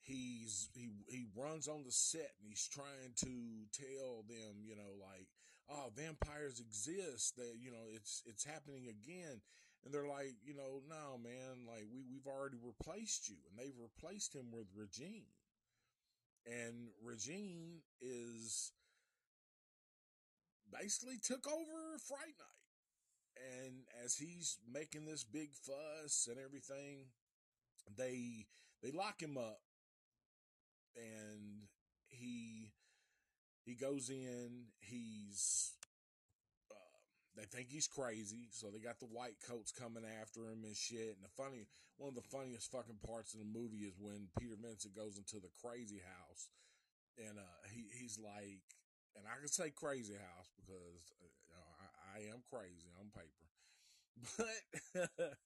[0.00, 4.94] he's he he runs on the set and he's trying to tell them, you know,
[5.02, 5.26] like,
[5.68, 7.36] oh, vampires exist.
[7.36, 9.40] That you know, it's it's happening again.
[9.84, 13.78] And they're like, you know, no, man, like we we've already replaced you, and they've
[13.78, 15.30] replaced him with Regine.
[16.46, 18.72] And Regine is
[20.72, 23.64] basically took over Fright Night.
[23.64, 23.74] And
[24.04, 27.06] as he's making this big fuss and everything,
[27.96, 28.46] they
[28.82, 29.60] they lock him up.
[30.96, 31.68] And
[32.08, 32.72] he
[33.64, 34.68] he goes in.
[34.80, 35.72] He's
[36.70, 36.74] uh,
[37.36, 38.48] they think he's crazy.
[38.52, 41.16] So they got the white coats coming after him and shit.
[41.16, 41.66] And the funny
[41.98, 45.40] one of the funniest fucking parts of the movie is when peter vincent goes into
[45.40, 46.48] the crazy house
[47.16, 48.60] and uh he he's like
[49.18, 53.10] and i can say crazy house because uh, you know, I, I am crazy on
[53.12, 53.46] paper
[55.16, 55.36] but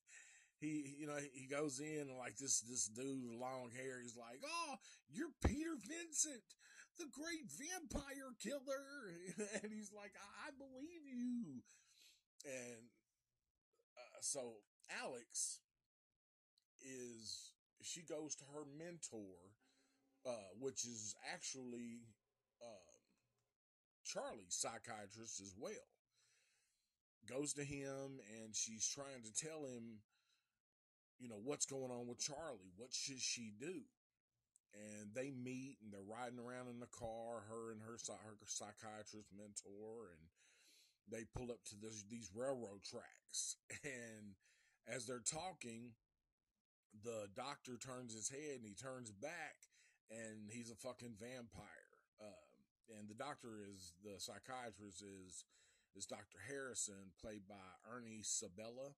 [0.60, 4.16] he you know he goes in and like this this dude with long hair he's
[4.16, 4.74] like oh
[5.10, 6.44] you're peter vincent
[6.98, 9.10] the great vampire killer
[9.62, 11.62] and he's like i, I believe you
[12.44, 12.86] and
[13.96, 14.60] uh, so
[15.02, 15.60] alex
[16.82, 17.52] is
[17.82, 19.56] she goes to her mentor
[20.26, 22.00] uh, which is actually
[24.12, 25.88] charlie's psychiatrist as well
[27.28, 30.00] goes to him and she's trying to tell him
[31.20, 32.72] you know, what's going on with Charlie?
[32.76, 33.84] What should she do?
[34.72, 39.28] And they meet and they're riding around in the car, her and her, her psychiatrist
[39.36, 40.24] mentor, and
[41.12, 43.56] they pull up to this, these railroad tracks.
[43.84, 44.34] And
[44.88, 45.92] as they're talking,
[47.04, 49.68] the doctor turns his head and he turns back
[50.10, 51.92] and he's a fucking vampire.
[52.20, 52.49] Uh,
[52.98, 55.44] and the doctor is, the psychiatrist is,
[55.94, 56.38] is Dr.
[56.48, 58.94] Harrison, played by Ernie Sabella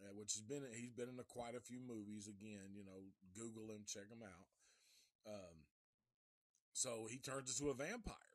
[0.00, 2.28] uh, which has been he's been in a, quite a few movies.
[2.28, 4.46] Again, you know, Google him, check him out.
[5.26, 5.66] Um,
[6.72, 8.34] so he turns into a vampire,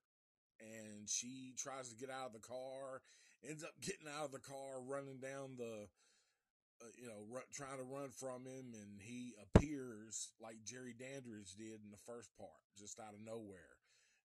[0.59, 3.01] and she tries to get out of the car,
[3.47, 5.87] ends up getting out of the car, running down the,
[6.83, 11.55] uh, you know, r- trying to run from him, and he appears like Jerry Dandridge
[11.55, 13.79] did in the first part, just out of nowhere.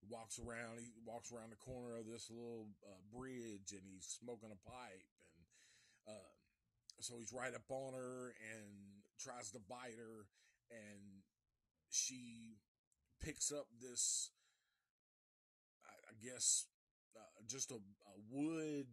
[0.07, 4.51] Walks around, he walks around the corner of this little uh, bridge, and he's smoking
[4.53, 5.05] a pipe,
[6.07, 6.33] and uh,
[7.01, 10.27] so he's right up on her and tries to bite her,
[10.71, 11.23] and
[11.91, 12.57] she
[13.21, 14.31] picks up this,
[15.85, 16.67] I, I guess,
[17.17, 18.87] uh, just a, a wood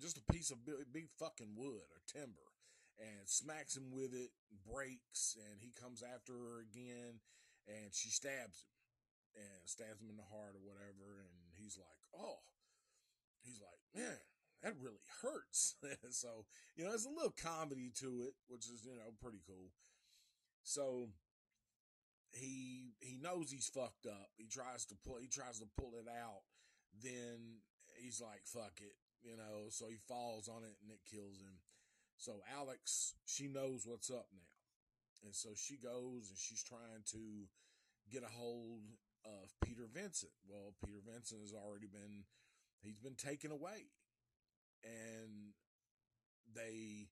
[0.00, 2.50] just a piece of big, big fucking wood or timber
[2.98, 4.30] and smacks him with it,
[4.70, 7.18] breaks, and he comes after her again,
[7.68, 8.74] and she stabs him
[9.42, 12.44] and stabs him in the heart or whatever, and he's like, oh,
[13.42, 14.18] he's like, man,
[14.62, 15.74] that really hurts.
[16.10, 16.46] so,
[16.76, 19.72] you know, there's a little comedy to it, which is, you know, pretty cool.
[20.62, 21.08] So
[22.32, 24.30] he he knows he's fucked up.
[24.36, 26.42] He tries to pull he tries to pull it out.
[27.02, 27.60] Then
[28.00, 31.64] he's like, fuck it you know, so he falls on it and it kills him.
[32.16, 34.53] So Alex, she knows what's up now.
[35.24, 37.48] And so she goes and she's trying to
[38.12, 38.84] get a hold
[39.24, 40.32] of Peter Vincent.
[40.46, 42.28] Well, Peter Vincent has already been,
[42.82, 43.88] he's been taken away.
[44.84, 45.56] And
[46.52, 47.08] they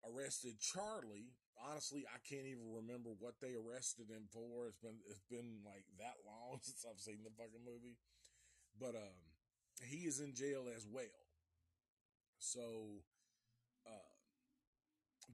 [0.00, 1.36] arrested Charlie.
[1.60, 4.68] Honestly, I can't even remember what they arrested him for.
[4.68, 8.00] It's been, it's been like that long since I've seen the fucking movie.
[8.80, 9.20] But, um,
[9.84, 11.04] he is in jail as well.
[12.38, 13.04] So,
[13.86, 14.12] uh,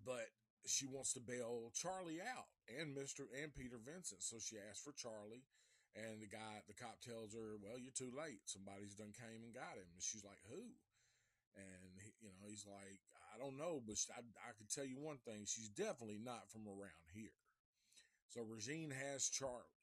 [0.04, 0.30] but
[0.66, 3.26] she wants to bail Charlie out and Mr.
[3.34, 4.22] and Peter Vincent.
[4.22, 5.44] So she asks for Charlie.
[5.92, 8.40] And the guy, the cop tells her, well, you're too late.
[8.48, 9.84] Somebody's done came and got him.
[9.92, 10.72] And she's like, who?
[11.52, 12.96] And, he, you know, he's like,
[13.28, 15.44] I don't know, but I, I can tell you one thing.
[15.44, 17.36] She's definitely not from around here.
[18.32, 19.76] So Regine has Charlie.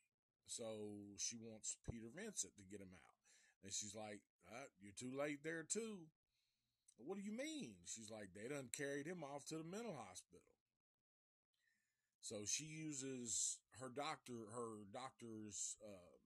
[0.49, 0.65] So
[1.21, 3.17] she wants Peter Vincent to get him out.
[3.61, 6.09] And she's like, uh, you're too late there too.
[6.97, 7.77] What do you mean?
[7.85, 10.48] She's like, they done carried him off to the mental hospital.
[12.21, 16.19] So she uses her doctor, her doctor's, um,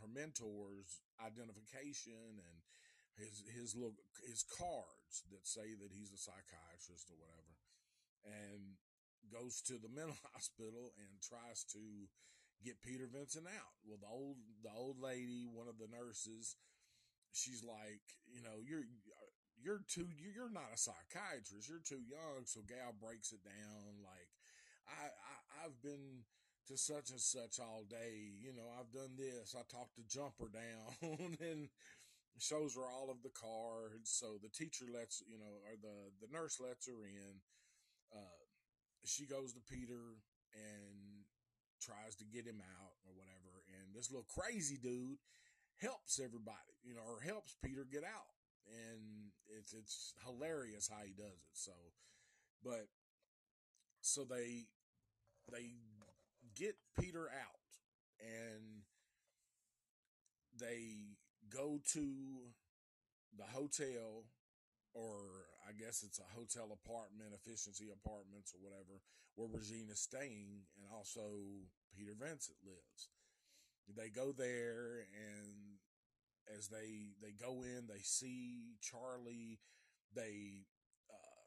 [0.00, 2.56] her mentor's identification and
[3.18, 7.52] his his little his cards that say that he's a psychiatrist or whatever,
[8.24, 8.80] and
[9.28, 12.08] goes to the mental hospital and tries to
[12.64, 13.76] get Peter Vincent out.
[13.84, 16.56] Well, the old the old lady, one of the nurses,
[17.32, 18.88] she's like, you know, you're
[19.60, 24.32] you're too you're not a psychiatrist you're too young so gal breaks it down like
[24.90, 26.26] I, I i've been
[26.68, 30.50] to such and such all day you know i've done this i talked to jumper
[30.50, 31.68] down and
[32.38, 36.32] shows her all of the cards so the teacher lets you know or the the
[36.32, 37.42] nurse lets her in
[38.14, 38.42] uh,
[39.04, 40.16] she goes to peter
[40.54, 41.26] and
[41.80, 45.20] tries to get him out or whatever and this little crazy dude
[45.80, 48.32] helps everybody you know or helps peter get out
[48.70, 49.20] and
[49.58, 51.54] it's it's hilarious how he does it.
[51.54, 51.72] So,
[52.62, 52.86] but
[54.00, 54.66] so they
[55.52, 55.70] they
[56.56, 57.70] get Peter out
[58.20, 58.82] and
[60.58, 61.16] they
[61.48, 62.06] go to
[63.36, 64.24] the hotel
[64.94, 69.02] or I guess it's a hotel apartment, efficiency apartments or whatever,
[69.36, 71.22] where Regina's staying and also
[71.96, 73.08] Peter Vincent lives.
[73.96, 75.78] They go there and
[76.56, 79.60] as they they go in, they see Charlie,
[80.14, 80.66] they
[81.10, 81.46] uh,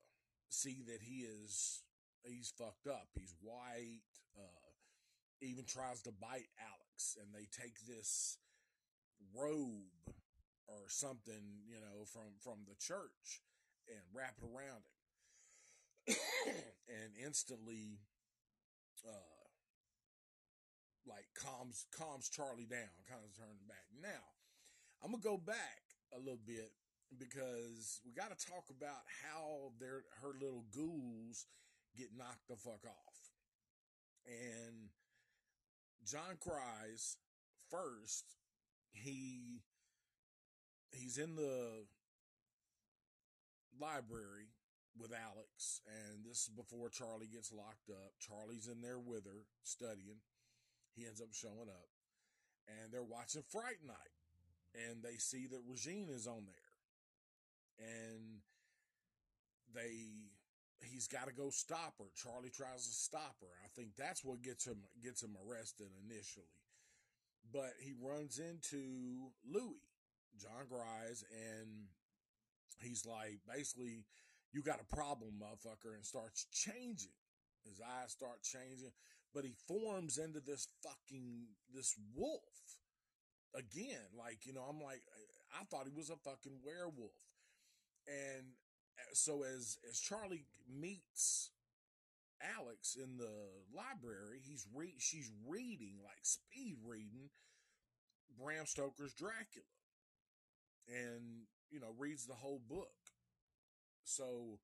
[0.50, 1.84] see that he is
[2.26, 3.08] he's fucked up.
[3.16, 4.02] He's white.
[4.38, 4.72] Uh,
[5.42, 8.38] even tries to bite Alex, and they take this
[9.36, 9.92] robe
[10.68, 13.44] or something, you know, from from the church
[13.88, 14.84] and wrap it around
[16.08, 16.16] him,
[16.88, 18.00] and instantly,
[19.06, 19.44] uh,
[21.06, 23.86] like calms calms Charlie down, kind of turning back.
[24.02, 24.24] Now,
[25.04, 25.84] I'm gonna go back
[26.16, 26.72] a little bit
[27.20, 31.46] because we got to talk about how their her little ghouls
[31.98, 33.20] get knocked the fuck off.
[34.26, 34.90] And
[36.06, 37.18] Jon Gries
[37.70, 38.26] first.
[38.92, 39.64] He
[40.92, 41.86] he's in the
[43.82, 44.54] library
[44.96, 48.14] with Alex, and this is before Charlie gets locked up.
[48.20, 50.22] Charlie's in there with her studying.
[50.96, 51.90] He ends up showing up,
[52.68, 54.14] and they're watching Fright Night
[54.74, 58.42] and they see that Regine is on there, and
[59.74, 60.33] they
[60.84, 62.06] he's got to go stop her.
[62.16, 63.54] Charlie tries to stop her.
[63.64, 66.52] I think that's what gets him gets him arrested initially,
[67.52, 69.82] but he runs into Louis,
[70.40, 71.88] Jon Gries, and
[72.82, 74.06] he's like, basically,
[74.52, 77.16] you got a problem, motherfucker, and starts changing.
[77.66, 78.92] His eyes start changing,
[79.34, 82.42] but he forms into this fucking this wolf
[83.56, 85.02] again, like, you know, I'm like,
[85.60, 87.14] I thought he was a fucking werewolf.
[88.08, 88.58] And
[89.14, 91.52] so as as Charlie meets
[92.60, 93.34] Alex in the
[93.74, 97.30] library, he's re- she's reading like speed reading
[98.38, 99.66] Bram Stoker's Dracula,
[100.88, 102.90] and you know reads the whole book.
[104.04, 104.60] So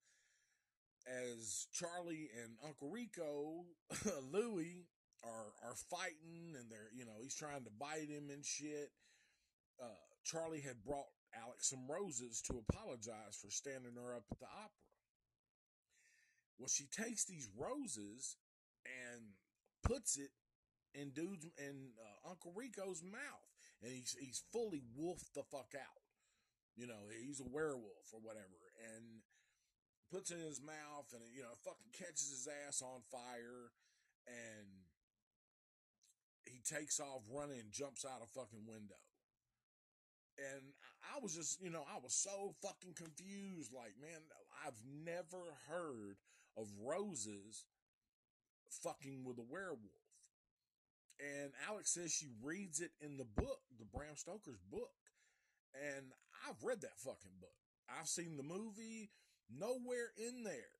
[1.08, 3.66] as Charlie and Uncle Rico,
[4.32, 4.88] Louie
[5.24, 8.92] are are fighting, and they're you know he's trying to bite him and shit.
[9.82, 9.88] Uh,
[10.24, 14.90] Charlie had brought Alex some roses to apologize for standing her up at the opera.
[16.58, 18.36] Well, she takes these roses
[18.86, 19.38] and
[19.84, 20.32] puts it
[20.94, 23.48] in dude's in uh, Uncle Rico's mouth,
[23.82, 26.04] and he's he's fully wolfed the fuck out.
[26.76, 28.60] You know, he's a werewolf or whatever,
[28.96, 29.22] and
[30.12, 33.72] puts it in his mouth, and you know, fucking catches his ass on fire,
[34.28, 34.68] and
[36.46, 39.00] he takes off running and jumps out a fucking window.
[40.40, 40.62] And
[41.04, 43.74] I was just, you know, I was so fucking confused.
[43.74, 44.22] Like, man,
[44.66, 46.18] I've never heard
[46.58, 47.66] of roses
[48.70, 49.80] fucking with a werewolf.
[51.20, 54.96] And Alex says she reads it in the book, the Bram Stoker's book.
[55.76, 56.06] And
[56.48, 57.52] I've read that fucking book.
[57.90, 59.12] I've seen the movie.
[59.50, 60.80] Nowhere in there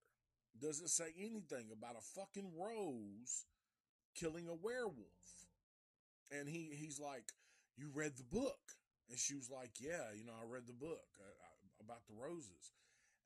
[0.58, 3.44] does it say anything about a fucking rose
[4.14, 5.48] killing a werewolf.
[6.30, 7.32] And he he's like,
[7.76, 8.60] "You read the book?"
[9.10, 12.72] And she was like, "Yeah, you know, I read the book uh, about the roses."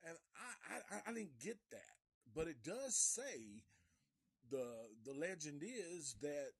[0.07, 1.95] And I, I I didn't get that,
[2.33, 3.63] but it does say
[4.49, 4.65] the
[5.05, 6.51] the legend is that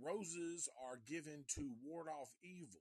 [0.00, 2.80] roses are given to ward off evil.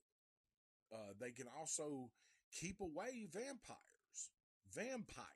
[0.93, 2.12] Uh, they can also
[2.51, 4.32] keep away vampires.
[4.74, 5.28] Vampires.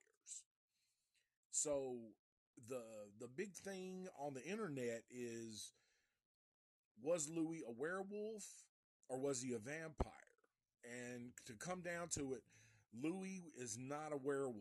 [1.52, 1.98] So
[2.68, 2.84] the
[3.20, 5.74] the big thing on the internet is
[7.02, 8.46] was Louis a werewolf
[9.12, 10.14] or was he a vampire?
[10.84, 12.42] And to come down to it,
[12.94, 14.56] Louis is not a werewolf.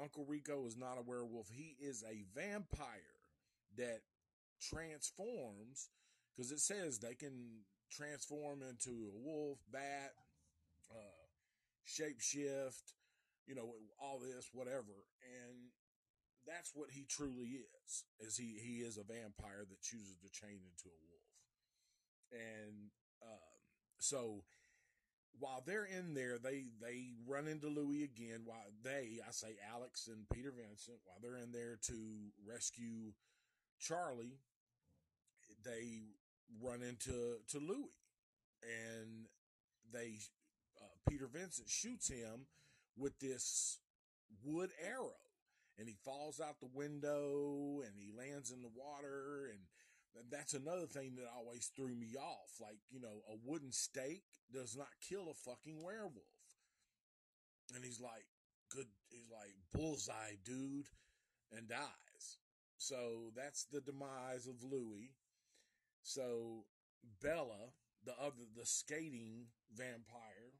[0.00, 1.48] Uncle Rico is not a werewolf.
[1.50, 2.86] He is a vampire
[3.76, 4.00] that
[4.60, 5.88] transforms
[6.36, 10.12] because it says they can transform into a wolf, bat,
[10.90, 11.24] uh,
[11.86, 12.92] shapeshift,
[13.46, 15.06] you know, all this, whatever.
[15.22, 15.70] And
[16.46, 18.04] that's what he truly is.
[18.20, 21.24] Is he he is a vampire that chooses to change into a wolf.
[22.32, 22.90] And
[23.22, 23.53] um,
[24.04, 24.42] so
[25.38, 28.42] while they're in there, they they run into Louis again.
[28.44, 31.94] While they, I say Alex and Peter Vincent, while they're in there to
[32.46, 33.12] rescue
[33.80, 34.38] Charlie,
[35.64, 36.02] they
[36.62, 37.90] run into to Louis,
[38.62, 39.26] and
[39.92, 40.18] they
[40.80, 42.46] uh, Peter Vincent shoots him
[42.96, 43.78] with this
[44.44, 45.16] wood arrow,
[45.78, 49.60] and he falls out the window, and he lands in the water, and
[50.30, 52.60] that's another thing that always threw me off.
[52.60, 56.14] Like, you know, a wooden stake does not kill a fucking werewolf.
[57.74, 58.26] And he's like,
[58.70, 60.88] good, he's like, bullseye, dude,
[61.56, 62.38] and dies.
[62.76, 65.10] So that's the demise of Louis.
[66.02, 66.64] So
[67.22, 67.72] Bella,
[68.04, 70.52] the other, the skating vampire,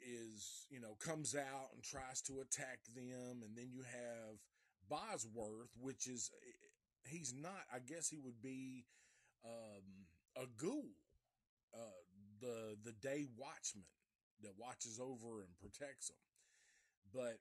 [0.00, 3.42] is, you know, comes out and tries to attack them.
[3.44, 4.38] And then you have
[4.88, 6.30] Bozworth, which is
[7.08, 7.64] he's not.
[7.72, 8.84] I guess he would be
[9.44, 10.90] um, a ghoul,
[11.74, 12.02] uh,
[12.40, 13.84] the the day watchman
[14.42, 16.16] that watches over and protects him.
[17.12, 17.38] But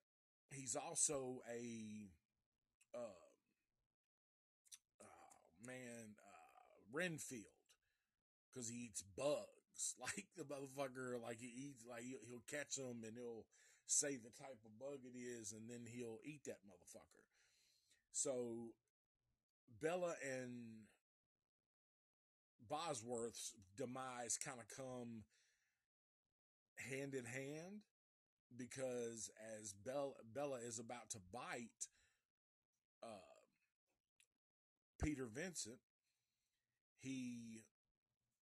[0.52, 2.10] he's also a
[2.96, 3.26] uh,
[5.02, 7.46] oh man, uh, Renfield,
[8.52, 9.46] because he eats bugs.
[9.98, 13.46] Like the motherfucker, like he eats, like he'll catch them and he'll
[13.88, 17.24] say the type of bug it is, and then he'll eat that motherfucker.
[18.12, 18.76] So
[19.82, 20.86] Bella and
[22.70, 25.24] Bozworth's demise kind of come
[26.78, 27.82] hand in hand
[28.58, 31.88] because as Bella, Bella is about to bite
[33.04, 33.08] uh,
[35.02, 35.80] Peter Vincent,
[37.00, 37.64] he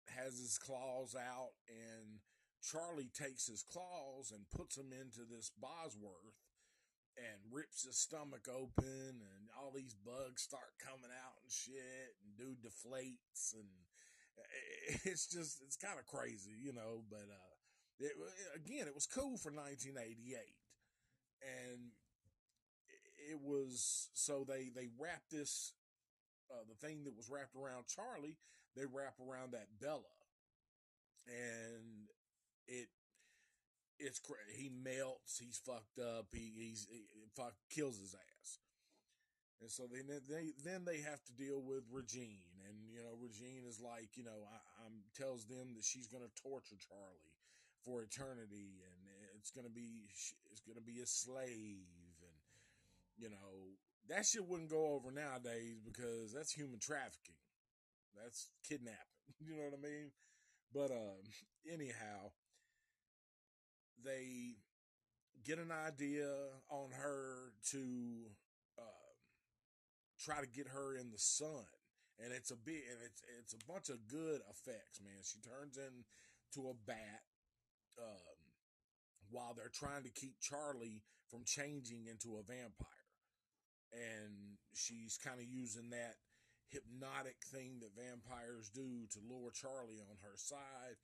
[0.07, 2.19] has his claws out and
[2.61, 6.35] Charlie takes his claws and puts them into this Bosworth
[7.17, 12.37] and rips his stomach open and all these bugs start coming out and shit and
[12.37, 13.69] dude deflates and
[15.03, 17.53] it's just it's kind of crazy you know but uh
[17.99, 18.13] it,
[18.55, 20.37] again it was cool for 1988
[21.41, 21.89] and
[23.17, 25.73] it was so they they wrapped this
[26.51, 28.37] uh, the thing that was wrapped around charlie
[28.75, 30.13] they wrap around that bella
[31.27, 32.07] and
[32.67, 32.87] it
[33.99, 34.55] it's crazy.
[34.55, 35.39] He melts.
[35.39, 36.27] He's fucked up.
[36.31, 38.59] He he's he, fuck kills his ass.
[39.61, 43.65] And so then they then they have to deal with Regine, and you know Regine
[43.65, 47.37] is like you know I, am tells them that she's going to torture Charlie
[47.81, 49.01] for eternity, and
[49.37, 50.05] it's gonna be
[50.51, 51.89] it's gonna be a slave,
[52.21, 52.37] and
[53.17, 53.73] you know
[54.09, 57.41] that shit wouldn't go over nowadays because that's human trafficking,
[58.15, 59.01] that's kidnapping.
[59.39, 60.09] You know what I mean?
[60.73, 61.21] But um,
[61.71, 62.31] anyhow,
[64.03, 64.57] they
[65.45, 66.27] get an idea
[66.69, 68.27] on her to
[68.77, 69.11] uh,
[70.19, 71.65] try to get her in the sun
[72.19, 75.21] and it's a bit, and it's it's a bunch of good effects man.
[75.21, 77.21] She turns into a bat
[78.01, 78.37] um,
[79.29, 83.05] while they're trying to keep charlie from changing into a vampire
[83.91, 86.15] and she's kind of using that
[86.69, 90.99] hypnotic thing that vampires do to lure charlie on her side.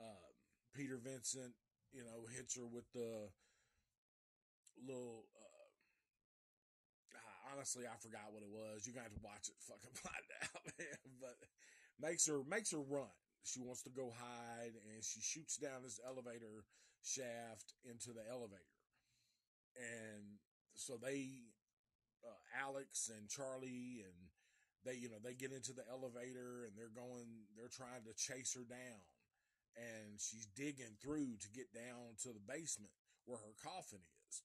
[0.00, 0.32] Um,
[0.74, 1.52] peter vincent
[1.92, 3.28] you know hits her with the
[4.84, 5.24] little
[7.52, 8.88] honestly, I forgot what it was.
[8.88, 11.04] You got to watch it, fucking find out, man.
[11.20, 11.36] But
[12.00, 13.12] makes her makes her run.
[13.44, 16.64] She wants to go hide, and she shoots down this elevator
[17.02, 18.78] shaft into the elevator.
[19.74, 20.38] And
[20.74, 21.50] so they,
[22.22, 24.14] uh, Alex and Charlie, and
[24.86, 28.54] they, you know, they get into the elevator, and they're going, they're trying to chase
[28.54, 29.02] her down,
[29.76, 32.92] and she's digging through to get down to the basement
[33.24, 34.42] where her coffin is.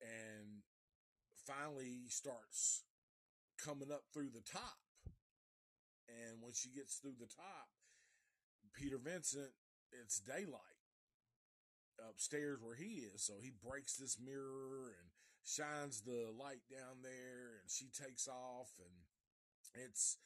[0.00, 0.62] And
[1.46, 2.82] finally starts
[3.62, 4.80] coming up through the top.
[6.08, 7.68] And when she gets through the top,
[8.74, 9.52] Peter Vincent,
[9.92, 10.74] it's daylight
[12.10, 13.22] upstairs where he is.
[13.22, 15.08] So he breaks this mirror and
[15.44, 20.16] shines the light down there and she takes off and it's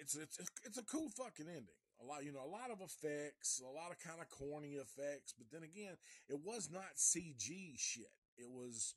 [0.00, 1.82] it's it's it's a cool fucking ending.
[2.00, 5.32] A lot, you know, a lot of effects, a lot of kind of corny effects,
[5.32, 5.96] but then again,
[6.28, 8.12] it was not CG shit.
[8.36, 8.94] It was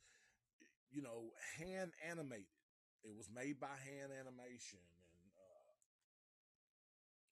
[0.91, 2.49] you know, hand animated.
[3.05, 5.71] It was made by hand animation, and uh,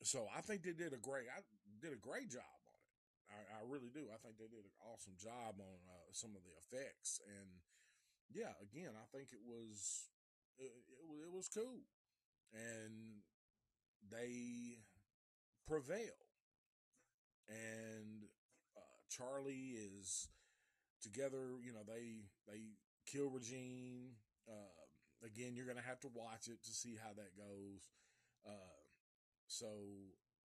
[0.05, 1.27] so I think they did a great.
[1.27, 1.43] I
[1.83, 2.87] did a great job on it.
[3.27, 4.07] I, I really do.
[4.07, 7.49] I think they did an awesome job on uh, some of the effects, and
[8.31, 10.07] yeah, again, I think it was
[10.55, 11.83] it, it, it was cool,
[12.55, 13.27] and
[14.07, 14.79] they
[15.67, 16.17] prevail,
[17.47, 18.23] and
[18.75, 20.27] uh, Charlie is
[21.01, 21.59] together.
[21.63, 22.61] You know, they they
[23.05, 24.15] Kill Regine.
[24.47, 27.89] Uh, again, you're going to have to watch it to see how that goes.
[28.45, 28.79] Uh,
[29.47, 29.67] so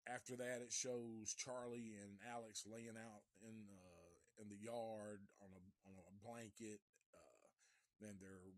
[0.07, 5.49] after that, it shows Charlie and Alex laying out in uh, in the yard on
[5.51, 6.79] a on a blanket,
[7.13, 8.55] uh, and they're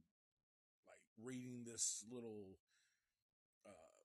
[0.88, 2.57] like reading this little
[3.66, 4.01] uh,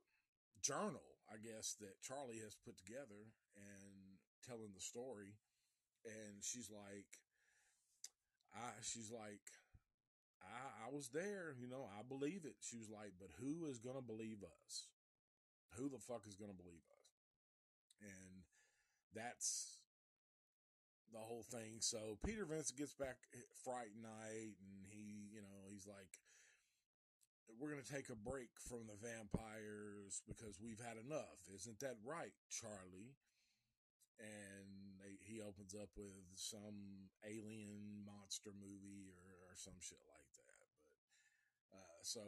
[0.63, 5.35] journal, I guess that Charlie has put together and telling the story.
[6.07, 7.11] And she's like,
[8.55, 9.43] I she's like,
[10.39, 12.57] I, I was there, you know, I believe it.
[12.63, 14.87] She was like, but who is going to believe us?
[15.75, 17.11] Who the fuck is going to believe us?
[18.01, 18.47] And
[19.15, 19.83] that's
[21.13, 21.81] the whole thing.
[21.81, 26.21] So Peter Vincent gets back eh, Fright night and he, you know, he's like,
[27.59, 31.41] we're going to take a break from the vampires because we've had enough.
[31.55, 33.17] Isn't that right, Charlie?
[34.21, 40.29] And they, he opens up with some alien monster movie or, or some shit like
[40.41, 40.57] that.
[41.69, 42.25] But uh, so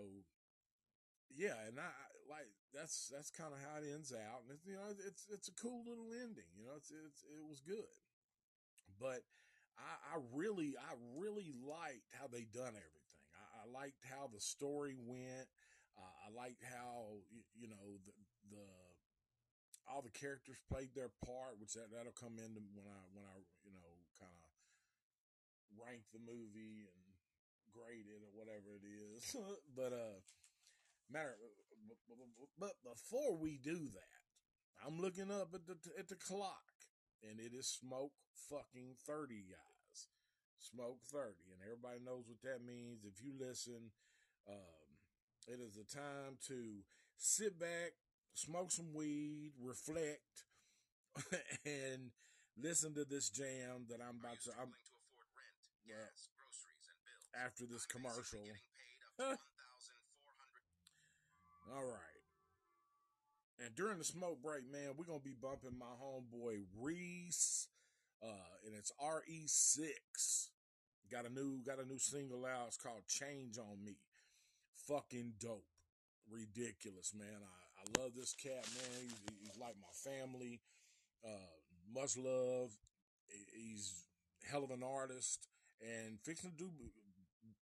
[1.32, 1.92] yeah, and I
[2.28, 5.48] like that's that's kind of how it ends out, and it's, you know it's it's
[5.48, 6.48] a cool little ending.
[6.56, 7.88] You know, it's it's it was good,
[9.00, 9.24] but
[9.76, 12.97] I, I really I really liked how they done everything.
[13.68, 15.48] Liked how the story went.
[15.98, 17.20] Uh, I liked how
[17.52, 18.14] you, know the
[18.48, 18.66] the
[19.90, 23.44] all the characters played their part, which that that'll come into when I when I
[23.64, 24.48] you know kind of
[25.76, 27.08] rank the movie and
[27.72, 29.36] grade it or whatever it is.
[29.78, 30.18] but uh,
[31.10, 31.36] matter.
[32.58, 34.18] But before we do that,
[34.84, 36.64] I'm looking up at the at the clock,
[37.22, 38.12] and it is smoke
[38.48, 39.77] fucking thirty, guys.
[40.58, 43.04] Smoke thirty, and everybody knows what that means.
[43.06, 43.94] If you listen,
[44.48, 44.86] um,
[45.46, 46.82] it is the time to
[47.16, 47.94] sit back,
[48.34, 50.44] smoke some weed, reflect,
[51.64, 52.10] and
[52.60, 54.50] listen to this jam that I'm about to.
[54.58, 56.28] I'm, to afford rent, gas,
[57.44, 58.40] after this commercial.
[61.70, 62.18] All right.
[63.64, 67.68] And during the smoke break, man, we're gonna be bumping my homeboy Reese,
[68.22, 70.47] uh, and it's RE6.
[71.10, 72.68] Got a new got a new single out.
[72.68, 73.96] It's called "Change on Me."
[74.86, 75.66] Fucking dope,
[76.30, 77.40] ridiculous, man.
[77.42, 79.02] I, I love this cat, man.
[79.02, 80.60] He's, he's like my family.
[81.24, 81.54] Uh,
[81.94, 82.70] much love.
[83.54, 84.04] He's
[84.50, 85.48] hell of an artist
[85.82, 86.70] and fixing to do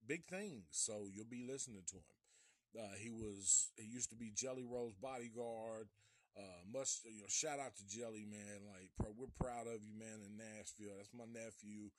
[0.07, 0.65] big things.
[0.71, 2.85] So you'll be listening to him.
[2.85, 5.89] Uh, he was he used to be Jelly Roll's bodyguard
[6.37, 7.29] Uh, must you know?
[7.29, 8.65] Shout out to Jelly Man.
[8.73, 10.25] Like we're proud of you, man.
[10.25, 11.91] In Nashville, that's my nephew.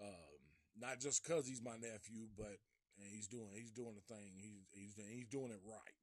[0.00, 0.39] Um,
[0.80, 2.58] not just cause he's my nephew, but
[2.96, 4.32] he's doing he's doing the thing.
[4.36, 5.96] He's he's he's doing it right.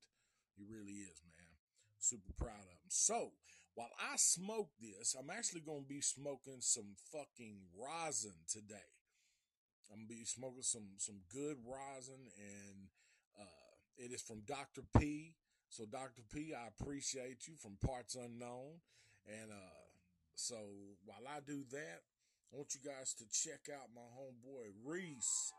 [0.56, 1.52] He really is, man.
[2.00, 2.90] Super proud of him.
[2.90, 3.32] So
[3.76, 8.90] while I smoke this, I'm actually gonna be smoking some fucking rosin today.
[9.92, 12.90] I'm gonna be smoking some some good rosin, and
[13.40, 14.82] uh, it is from Dr.
[14.98, 15.36] P.
[15.70, 16.24] So, Dr.
[16.34, 18.80] P, I appreciate you from Parts Unknown.
[19.28, 19.84] And uh,
[20.34, 20.56] so
[21.06, 22.02] while I do that,
[22.52, 25.54] I want you guys to check out my homeboy Reese.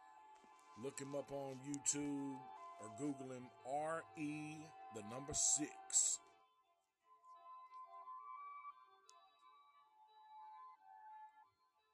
[0.83, 2.39] Look him up on YouTube
[2.81, 4.65] or Google him R E,
[4.95, 6.19] the number six.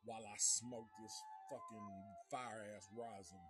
[0.04, 1.16] While I smoke this
[1.50, 1.88] fucking
[2.30, 3.40] fire ass rosin.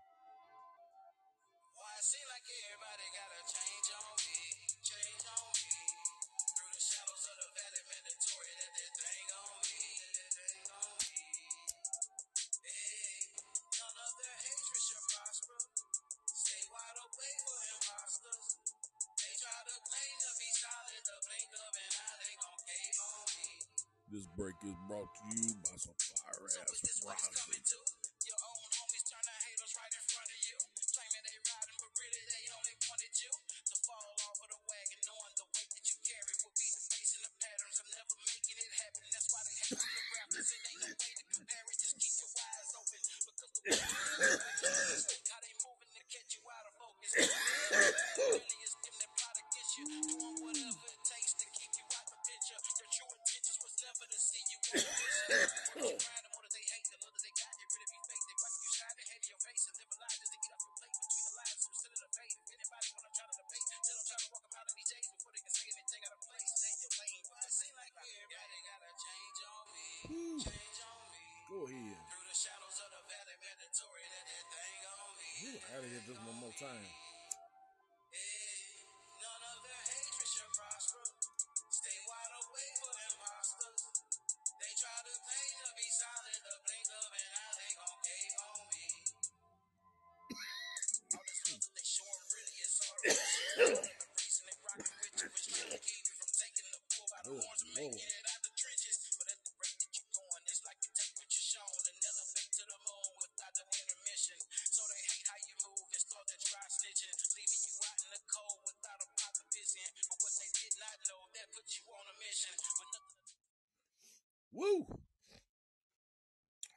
[114.52, 114.86] Woo!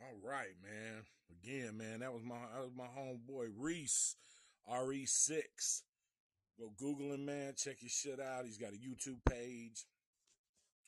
[0.01, 1.03] All right, man.
[1.31, 4.15] Again, man, that was my that was my homeboy Reese,
[4.71, 5.76] RE6.
[6.59, 7.53] Go Google him, man.
[7.55, 8.45] Check his shit out.
[8.45, 9.85] He's got a YouTube page.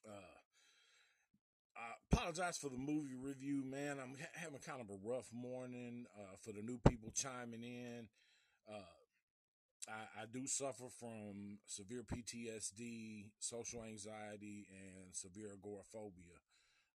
[0.08, 0.38] Uh,
[1.78, 3.98] I apologize for the movie review, man.
[4.02, 6.06] I'm ha- having kind of a rough morning.
[6.18, 8.08] Uh, for the new people chiming in,
[8.68, 8.98] uh,
[9.88, 16.40] I, I do suffer from severe PTSD, social anxiety, and severe agoraphobia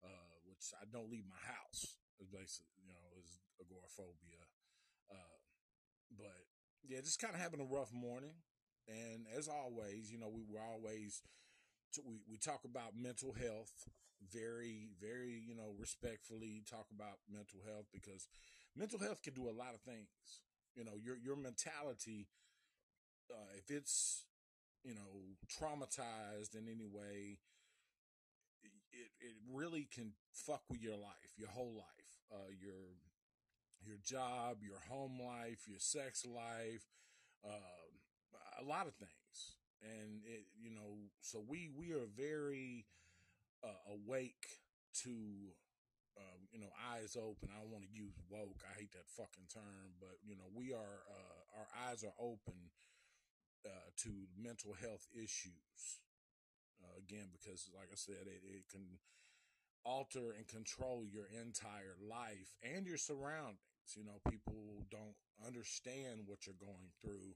[0.05, 1.99] uh, which I don't leave my house.
[2.23, 4.47] Basically, you know, is agoraphobia.
[5.11, 5.39] Uh,
[6.14, 6.47] but
[6.87, 8.39] yeah, just kind of having a rough morning.
[8.89, 11.22] And as always, you know, we were always
[12.07, 13.72] we we talk about mental health
[14.33, 18.28] very very you know respectfully talk about mental health because
[18.76, 20.09] mental health can do a lot of things.
[20.74, 22.28] You know your your mentality
[23.30, 24.24] uh, if it's
[24.85, 27.39] you know traumatized in any way
[28.93, 32.97] it, it really can fuck with your life, your whole life, uh, your,
[33.85, 36.85] your job, your home life, your sex life,
[37.45, 37.82] uh,
[38.62, 39.58] a lot of things.
[39.82, 42.86] And it, you know, so we, we are very,
[43.64, 44.62] uh, awake
[45.02, 45.10] to,
[46.16, 47.50] uh, you know, eyes open.
[47.50, 48.62] I don't want to use woke.
[48.62, 52.70] I hate that fucking term, but you know, we are, uh, our eyes are open,
[53.66, 56.02] uh, to mental health issues
[56.82, 58.98] uh, again, because like I said, it, it can
[59.84, 63.94] alter and control your entire life and your surroundings.
[63.94, 67.34] You know, people don't understand what you're going through,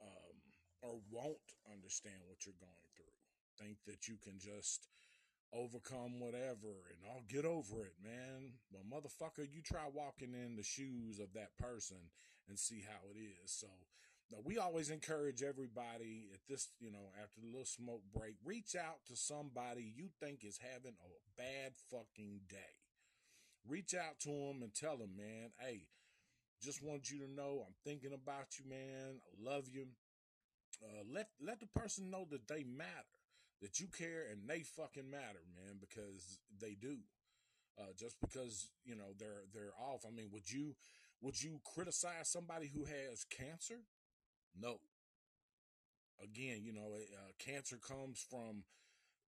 [0.00, 0.37] um,
[0.82, 3.14] or won't understand what you're going through.
[3.58, 4.88] Think that you can just
[5.52, 8.60] overcome whatever and I'll get over it, man.
[8.70, 12.12] Well, motherfucker, you try walking in the shoes of that person
[12.48, 13.50] and see how it is.
[13.50, 13.68] So
[14.30, 18.76] now, we always encourage everybody at this, you know, after the little smoke break, reach
[18.76, 22.76] out to somebody you think is having a bad fucking day.
[23.66, 25.88] Reach out to them and tell them, man, hey,
[26.62, 29.20] just want you to know I'm thinking about you, man.
[29.24, 29.86] I love you.
[30.82, 33.12] Uh, let let the person know that they matter.
[33.60, 36.98] that you care and they fucking matter, man, because they do.
[37.78, 40.04] Uh, just because you know they're they're off.
[40.06, 40.76] I mean, would you
[41.22, 43.80] would you criticize somebody who has cancer?
[44.58, 44.80] No.
[46.22, 48.64] Again, you know, uh, cancer comes from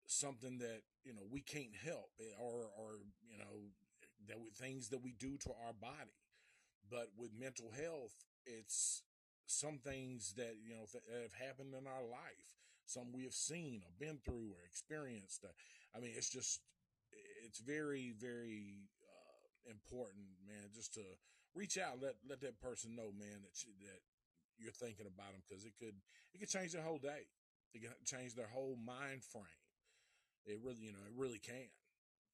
[0.06, 3.70] something that you know we can't help, eh, or or you know
[4.28, 6.16] that we, things that we do to our body.
[6.90, 8.14] But with mental health,
[8.46, 9.02] it's
[9.48, 12.48] some things that you know that have happened in our life,
[12.84, 15.44] some we have seen or been through or experienced.
[15.96, 16.60] I mean, it's just
[17.44, 20.68] it's very very uh, important, man.
[20.74, 21.04] Just to
[21.54, 24.00] reach out, let let that person know, man, that you, that
[24.58, 25.96] you're thinking about them because it could
[26.34, 27.26] it could change their whole day.
[27.74, 29.64] It can change their whole mind frame.
[30.46, 31.68] It really, you know, it really can.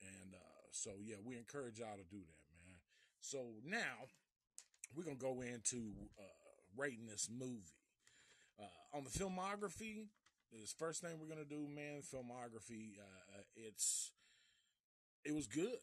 [0.01, 2.79] And uh, so, yeah, we encourage y'all to do that, man.
[3.21, 4.07] So now
[4.95, 6.44] we're gonna go into uh,
[6.77, 7.77] rating this movie
[8.61, 10.09] uh, on the filmography.
[10.53, 12.03] This first thing we're gonna do, man.
[12.03, 12.99] Filmography.
[12.99, 14.13] Uh, it's
[15.25, 15.79] it was good.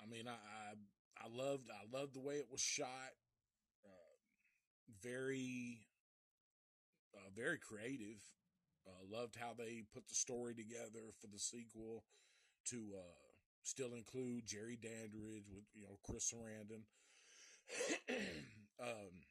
[0.00, 3.12] I mean, I, I I loved I loved the way it was shot.
[3.84, 4.14] Uh,
[5.02, 5.80] very
[7.14, 8.22] uh, very creative.
[8.86, 12.02] Uh, loved how they put the story together for the sequel
[12.66, 13.22] to uh,
[13.62, 16.82] still include Jerry Dandridge with you know Chris Sarandon.
[18.82, 19.22] um,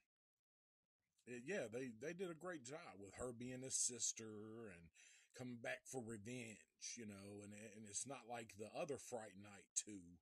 [1.28, 4.90] yeah, they they did a great job with her being his sister and
[5.38, 9.68] coming back for revenge, you know, and and it's not like the other Fright Night
[9.76, 10.18] two,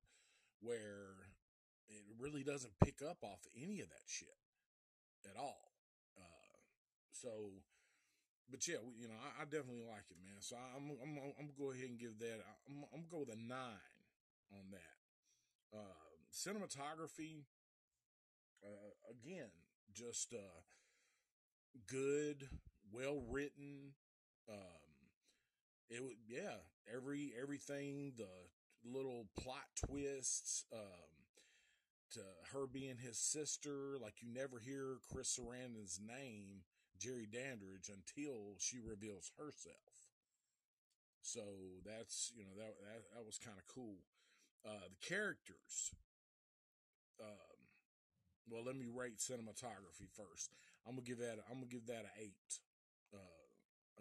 [0.62, 1.32] where
[1.90, 4.38] it really doesn't pick up off any of that shit
[5.26, 5.74] at all.
[6.18, 6.56] Uh,
[7.12, 7.30] so,
[8.52, 10.38] but yeah, you know, I, I, definitely like it, man.
[10.40, 12.40] So I'm I'm I'm gonna go ahead and give that.
[12.68, 13.98] I'm I'm gonna go with a nine
[14.54, 14.98] on that.
[15.74, 17.46] Uh, cinematography,
[18.64, 19.50] uh, again,
[19.94, 20.62] just uh,
[21.88, 22.48] good,
[22.92, 23.94] well written.
[24.50, 24.58] Um,
[25.90, 26.58] it would, yeah,
[26.94, 28.28] every everything, the
[28.84, 31.10] little plot twists, um,
[32.12, 32.22] to
[32.54, 36.64] her being his sister, like you never hear Chris Sarandon's name,
[36.98, 40.10] Jerry Dandridge, until she reveals herself.
[41.22, 41.42] So
[41.86, 43.98] that's you know that that, that was kind of cool.
[44.66, 45.94] Uh, the characters.
[47.22, 47.60] Um,
[48.50, 50.56] well, let me rate cinematography first.
[50.88, 51.38] I'm gonna give that.
[51.50, 52.50] I'm gonna give that an eight.
[53.14, 53.44] Uh,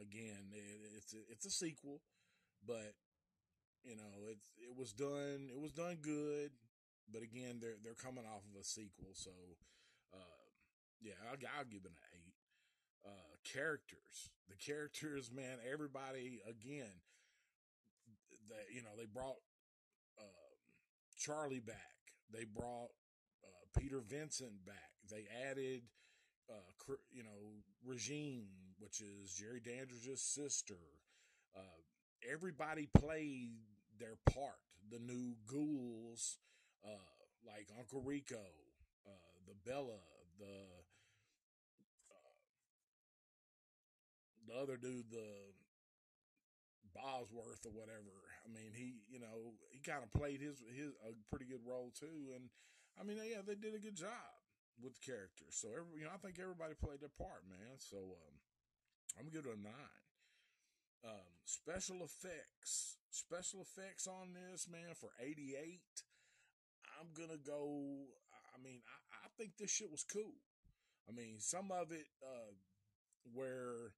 [0.00, 0.64] again, it,
[0.96, 2.00] it's a, it's a sequel,
[2.66, 2.94] but
[3.84, 5.48] you know, it it was done.
[5.50, 6.50] It was done good,
[7.12, 9.30] but again, they're they're coming off of a sequel, so
[10.14, 10.46] uh,
[11.00, 12.34] yeah, I'll, I'll give it an eight.
[13.06, 17.02] Uh, characters, the characters, man, everybody again.
[18.48, 19.36] That you know, they brought
[20.18, 20.52] uh,
[21.16, 21.76] Charlie back.
[22.32, 22.90] They brought
[23.44, 24.92] uh, Peter Vincent back.
[25.10, 25.82] They added
[26.50, 30.78] uh, you know, Regine, which is Jerry Dandridge's sister.
[31.56, 31.60] Uh,
[32.30, 33.58] everybody played
[33.98, 34.60] their part.
[34.90, 36.38] The new ghouls,
[36.84, 36.88] uh,
[37.46, 38.40] like Uncle Rico,
[39.06, 39.10] uh,
[39.46, 40.00] the Bella,
[40.38, 40.64] the
[42.10, 42.32] uh,
[44.46, 45.52] the other dude, the
[46.94, 48.16] Bozworth or whatever.
[48.46, 51.92] I mean, he, you know, he kind of played his his a pretty good role
[51.98, 52.48] too, and
[52.98, 54.37] I mean, yeah, they did a good job
[54.82, 55.58] with the characters.
[55.58, 57.78] So every, you know, I think everybody played their part, man.
[57.78, 58.34] So um,
[59.18, 60.04] I'm gonna give it a nine.
[61.06, 65.80] Um, special effects, special effects on this, man, for 88.
[66.98, 68.10] I'm gonna go.
[68.54, 70.38] I mean, I, I think this shit was cool.
[71.08, 72.52] I mean, some of it uh,
[73.32, 73.94] where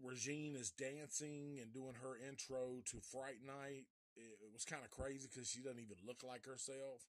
[0.00, 3.86] Regine is dancing and doing her intro to Fright Night,
[4.16, 7.02] it, it was kind of crazy because she doesn't even look like herself.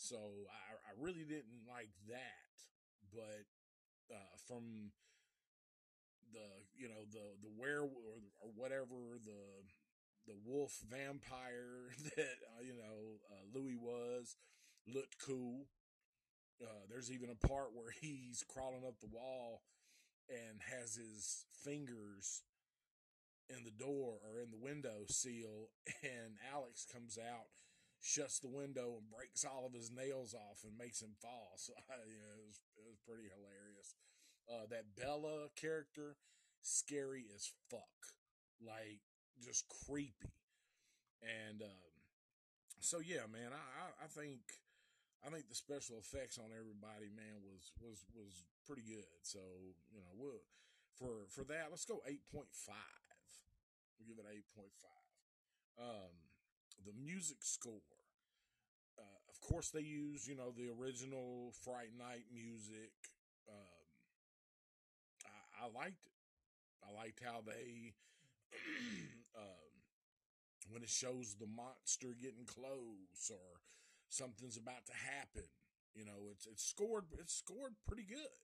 [0.00, 2.56] So I, I really didn't like that,
[3.12, 3.44] but
[4.08, 4.96] uh, from
[6.32, 9.60] the you know the the werewolf or, or whatever the
[10.26, 14.36] the wolf vampire that uh, you know uh, Louis was
[14.88, 15.66] looked cool.
[16.62, 19.60] Uh, there's even a part where he's crawling up the wall
[20.30, 22.40] and has his fingers
[23.50, 25.68] in the door or in the window seal,
[26.02, 27.52] and Alex comes out
[28.00, 31.56] shuts the window and breaks all of his nails off and makes him fall.
[31.60, 31.72] So
[32.08, 33.94] yeah, it was it was pretty hilarious.
[34.48, 36.16] Uh, that Bella character,
[36.62, 38.16] scary as fuck,
[38.58, 39.04] like
[39.38, 40.32] just creepy,
[41.20, 41.92] and um,
[42.80, 44.40] so yeah, man, I, I think
[45.20, 49.20] I think the special effects on everybody, man, was was was pretty good.
[49.22, 49.40] So
[49.92, 50.40] you know, we'll,
[50.96, 53.20] for for that, let's go eight point five.
[54.00, 55.12] We'll give it eight point five.
[55.76, 56.29] Um,
[56.84, 57.80] the music score.
[58.98, 62.92] Uh, of course, they use you know the original Fright Night music.
[63.48, 63.86] Um,
[65.24, 66.20] I, I liked it.
[66.86, 67.94] I liked how they
[69.36, 69.70] um,
[70.70, 73.60] when it shows the monster getting close or
[74.08, 75.48] something's about to happen.
[75.94, 78.34] You know, it's it's scored it's scored pretty good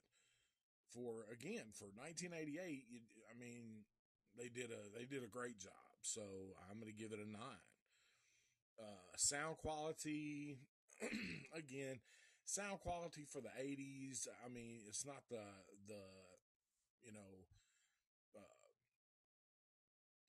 [0.91, 2.85] for again for 1988.
[2.91, 3.87] You, I mean,
[4.37, 5.73] they did a they did a great job.
[6.03, 6.23] So
[6.71, 7.76] I'm going to give it a nine.
[8.79, 10.59] Uh, sound quality,
[11.57, 11.99] again,
[12.45, 14.29] sound quality for the 80s.
[14.45, 15.45] I mean, it's not the
[15.89, 16.03] the
[17.03, 17.33] you know,
[18.37, 18.69] uh,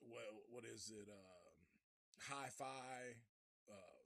[0.01, 1.09] well, what is it?
[1.09, 1.53] Um,
[2.29, 3.17] hi-fi,
[3.69, 4.05] um,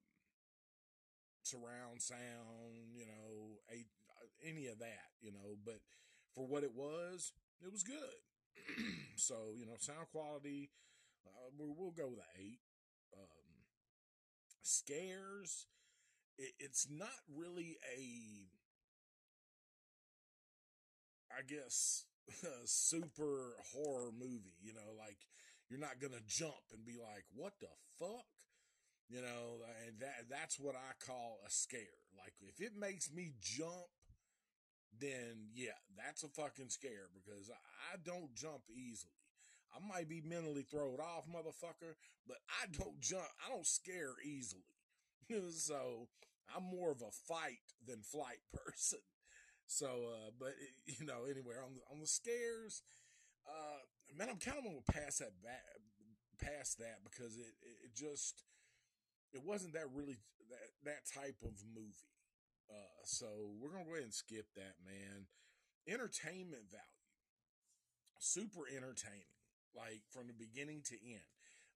[1.43, 3.85] surround sound, you know, a,
[4.47, 5.57] any of that, you know.
[5.65, 5.81] But
[6.33, 8.17] for what it was, it was good.
[9.17, 10.71] so you know, sound quality,
[11.27, 12.59] uh, we'll, we'll go with eight.
[13.13, 13.40] Um,
[14.61, 15.67] scares,
[16.37, 18.47] it, it's not really a,
[21.37, 22.05] I guess,
[22.43, 24.57] a super horror movie.
[24.61, 25.17] You know, like
[25.69, 27.67] you're not gonna jump and be like, "What the
[27.99, 28.25] fuck."
[29.09, 31.99] You know, and that that's what I call a scare.
[32.17, 33.91] Like if it makes me jump,
[34.99, 39.20] then yeah, that's a fucking scare because I, I don't jump easily.
[39.73, 41.95] I might be mentally thrown off, motherfucker,
[42.27, 43.23] but I don't jump.
[43.45, 44.61] I don't scare easily.
[45.51, 46.07] so
[46.55, 48.99] I'm more of a fight than flight person.
[49.67, 52.83] So, uh, but it, you know, anyway, on the, on the scares,
[53.47, 53.79] uh,
[54.17, 55.63] man, I'm kind of gonna pass that back,
[56.41, 58.43] past that because it, it just,
[59.33, 60.17] it wasn't that really
[60.49, 62.11] that, that type of movie.
[62.69, 63.27] Uh, so
[63.59, 65.27] we're gonna go ahead and skip that, man.
[65.87, 66.99] Entertainment value,
[68.19, 69.40] super entertaining
[69.75, 71.27] like from the beginning to end.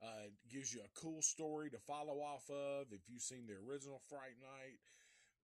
[0.03, 2.91] Uh, gives you a cool story to follow off of.
[2.91, 4.83] If you've seen the original Fright Night,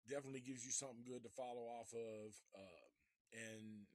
[0.08, 2.32] definitely gives you something good to follow off of.
[2.56, 2.88] Uh,
[3.36, 3.86] and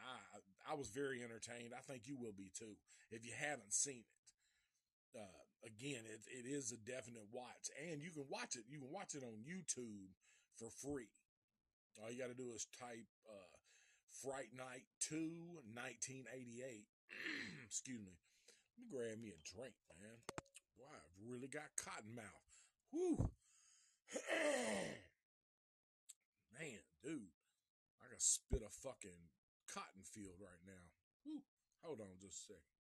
[0.00, 1.76] I I was very entertained.
[1.76, 2.80] I think you will be too
[3.10, 5.20] if you haven't seen it.
[5.20, 8.64] Uh, again, it it is a definite watch, and you can watch it.
[8.68, 10.10] You can watch it on YouTube
[10.56, 11.12] for free.
[12.02, 13.54] All you got to do is type uh,
[14.22, 16.88] Fright Night 2 1988
[17.66, 18.12] Excuse me.
[18.12, 20.18] Let me grab me a drink, man.
[20.78, 22.44] Boy, I've really got cotton mouth.
[22.90, 23.30] Whew.
[26.58, 27.32] man, dude.
[28.02, 29.30] I can spit a fucking
[29.72, 30.90] cotton field right now.
[31.24, 31.42] Whew.
[31.82, 32.74] Hold on just a second.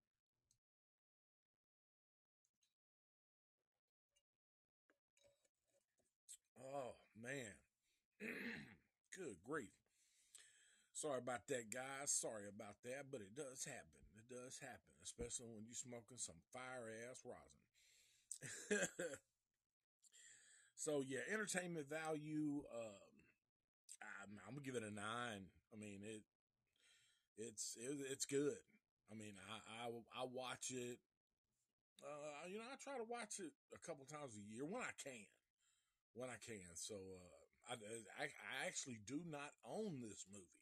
[6.64, 7.54] Oh, man.
[9.18, 9.74] Good grief.
[10.94, 12.12] Sorry about that, guys.
[12.12, 14.03] Sorry about that, but it does happen.
[14.34, 18.82] Does happen, especially when you're smoking some fire ass rosin.
[20.74, 22.66] so yeah, entertainment value.
[22.74, 23.14] Um,
[24.02, 25.54] I'm, I'm, gonna give it a nine.
[25.70, 26.26] I mean it.
[27.38, 28.58] It's it, it's good.
[29.12, 30.98] I mean I, I I watch it.
[32.02, 34.98] Uh, you know I try to watch it a couple times a year when I
[34.98, 35.30] can,
[36.18, 36.74] when I can.
[36.74, 37.74] So uh, I,
[38.18, 40.58] I I actually do not own this movie.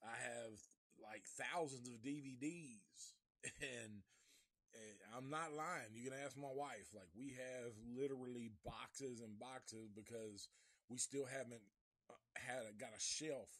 [0.00, 0.56] I have
[1.02, 3.12] like thousands of DVDs
[3.60, 4.02] and,
[4.72, 5.92] and I'm not lying.
[5.92, 6.88] You can ask my wife.
[6.94, 10.48] Like we have literally boxes and boxes because
[10.88, 11.62] we still haven't
[12.08, 13.50] uh, had a, got a shelf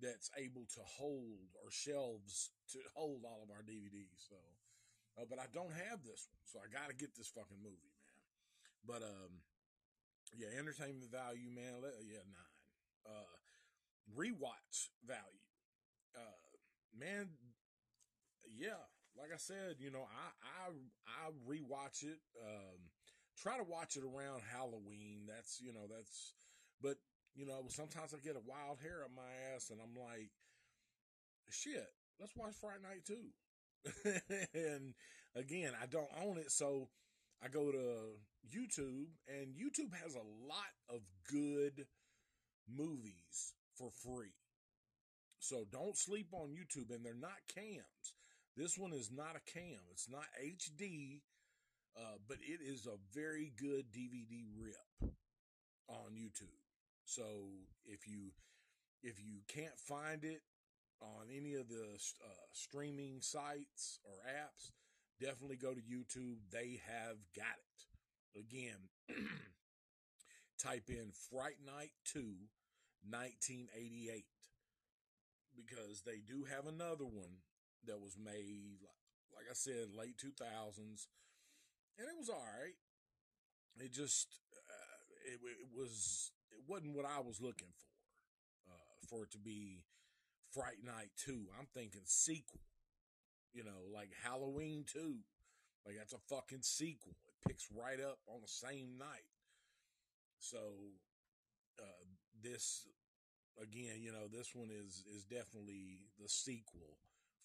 [0.00, 4.28] that's able to hold or shelves to hold all of our DVDs.
[4.28, 4.36] So,
[5.18, 7.92] uh, but I don't have this one, so I got to get this fucking movie,
[7.98, 8.20] man.
[8.86, 9.44] But um,
[10.36, 11.82] yeah, entertainment value, man.
[12.06, 12.56] Yeah, nine.
[13.04, 13.32] Uh,
[14.14, 15.49] rewatch value
[16.98, 17.28] man,
[18.58, 18.82] yeah,
[19.18, 22.18] like I said, you know, I I I rewatch it.
[22.40, 22.90] Um,
[23.36, 25.26] try to watch it around Halloween.
[25.26, 26.34] That's you know that's,
[26.80, 26.96] but
[27.34, 30.30] you know sometimes I get a wild hair up my ass, and I'm like,
[31.50, 31.86] shit,
[32.18, 33.30] let's watch Fright Night too.
[34.54, 34.94] and
[35.34, 36.88] again, I don't own it, so
[37.42, 38.16] I go to
[38.54, 41.86] YouTube, and YouTube has a lot of good
[42.68, 44.34] movies for free.
[45.40, 48.14] So don't sleep on YouTube, and they're not cams.
[48.56, 49.80] This one is not a cam.
[49.90, 51.22] It's not HD,
[51.96, 55.10] uh, but it is a very good DVD rip
[55.88, 56.60] on YouTube.
[57.04, 57.22] So
[57.86, 58.32] if you
[59.02, 60.42] if you can't find it
[61.00, 61.86] on any of the
[62.22, 64.72] uh, streaming sites or apps,
[65.18, 66.36] definitely go to YouTube.
[66.52, 68.38] They have got it.
[68.38, 68.76] Again,
[70.58, 72.20] type in Fright Night 2
[73.08, 74.24] 1988
[75.56, 77.42] because they do have another one
[77.86, 78.84] that was made,
[79.34, 81.06] like I said, late 2000s,
[81.98, 82.76] and it was all right.
[83.78, 89.24] It just, uh, it, it was, it wasn't what I was looking for, uh, for
[89.24, 89.84] it to be
[90.52, 91.46] Fright Night 2.
[91.58, 92.60] I'm thinking sequel.
[93.52, 95.16] You know, like Halloween 2.
[95.86, 97.16] Like that's a fucking sequel.
[97.26, 99.26] It picks right up on the same night.
[100.38, 100.58] So
[101.78, 102.04] uh,
[102.42, 102.86] this
[103.62, 106.98] again, you know, this one is is definitely the sequel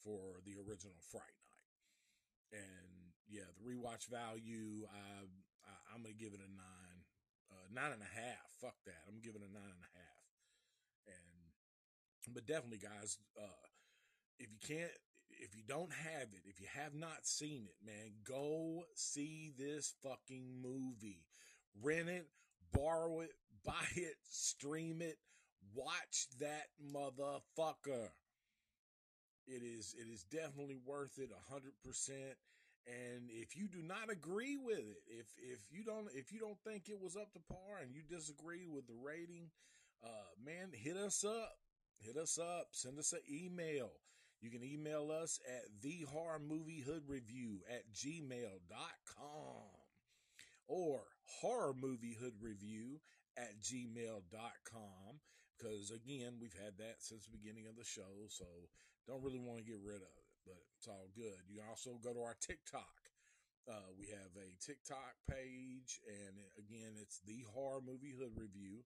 [0.04, 2.64] for the original Fright Night.
[2.64, 5.28] And yeah, the rewatch value, I,
[5.68, 7.00] I am gonna give it a nine,
[7.52, 8.48] uh, nine and a half.
[8.62, 10.24] Fuck that, I'm giving it a nine and a half.
[11.08, 13.68] And but definitely, guys, uh,
[14.40, 14.92] if you can't,
[15.30, 19.94] if you don't have it, if you have not seen it, man, go see this
[20.04, 21.26] fucking movie.
[21.82, 22.28] Rent it,
[22.72, 23.32] borrow it,
[23.66, 25.18] buy it, stream it,
[25.74, 28.10] watch that motherfucker.
[29.48, 32.38] It is it is definitely worth it a hundred percent.
[32.88, 36.60] And if you do not agree with it, if if you don't if you don't
[36.64, 39.50] think it was up to par and you disagree with the rating,
[40.04, 41.58] uh man, hit us up.
[41.98, 42.68] Hit us up.
[42.72, 43.92] Send us an email.
[44.42, 48.52] You can email us at the horror movie hood review at gmail.com
[50.68, 53.00] or horror movie hood review
[53.38, 55.20] at gmail.com
[55.58, 58.46] because again we've had that since the beginning of the show so
[59.08, 61.42] don't really want to get rid of it but it's all good.
[61.50, 63.10] You also go to our tiktok.
[63.68, 68.86] Uh, we have a tiktok page and again it's the horror movie hood review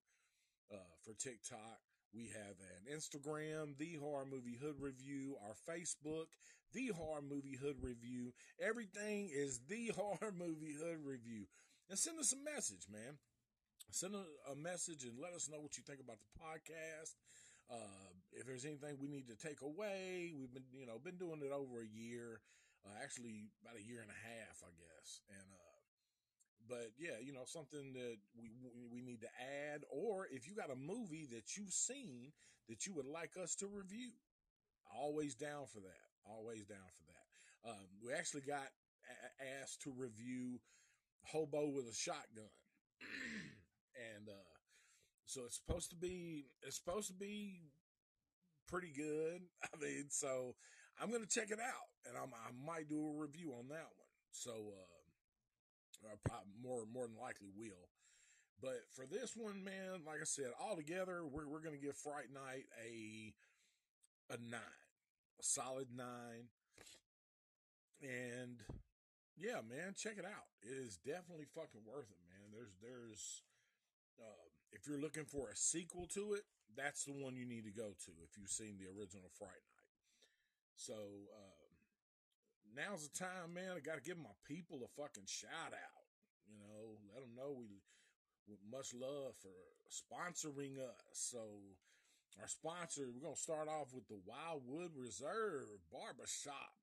[0.71, 1.83] uh, for tiktok.
[2.15, 6.31] We have an instagram the horror movie hood review our facebook
[6.73, 8.31] the horror movie hood review.
[8.61, 11.47] Everything is the horror movie hood review.
[11.89, 13.17] And send us a message man
[13.91, 17.15] send a, message and let us know what you think about the podcast.
[17.69, 21.41] Uh, if there's anything we need to take away, we've been, you know, been doing
[21.41, 22.41] it over a year,
[22.85, 25.21] uh, actually about a year and a half, I guess.
[25.29, 25.79] And, uh,
[26.67, 28.51] but yeah, you know, something that we,
[28.91, 29.31] we need to
[29.71, 32.31] add, or if you got a movie that you've seen
[32.69, 34.11] that you would like us to review,
[34.93, 36.05] always down for that.
[36.25, 37.71] Always down for that.
[37.71, 38.69] Um, we actually got
[39.09, 40.59] a- asked to review
[41.23, 42.49] Hobo with a Shotgun.
[44.15, 44.53] and uh,
[45.25, 47.71] so it's supposed to be it's supposed to be
[48.67, 49.41] pretty good.
[49.63, 50.55] I mean, so
[51.01, 54.09] I'm gonna check it out, and I'm, I might do a review on that one.
[54.31, 57.89] So uh, I probably more more than likely will.
[58.61, 62.31] But for this one, man, like I said, all together, we're we're gonna give Fright
[62.33, 63.33] Night a
[64.33, 64.83] a nine,
[65.39, 66.49] a solid nine,
[68.01, 68.59] and
[69.37, 70.51] yeah, man, check it out.
[70.61, 72.51] It is definitely fucking worth it, man.
[72.51, 73.43] There's there's
[74.19, 76.43] uh, if you're looking for a sequel to it,
[76.75, 79.95] that's the one you need to go to if you've seen the original Fright Night.
[80.75, 81.67] So uh,
[82.75, 83.75] now's the time, man.
[83.75, 86.05] I got to give my people a fucking shout out.
[86.47, 87.81] You know, let them know we
[88.49, 89.53] with much love for
[89.93, 91.13] sponsoring us.
[91.13, 91.39] So
[92.41, 96.73] our sponsor, we're gonna start off with the Wildwood Reserve Barbershop,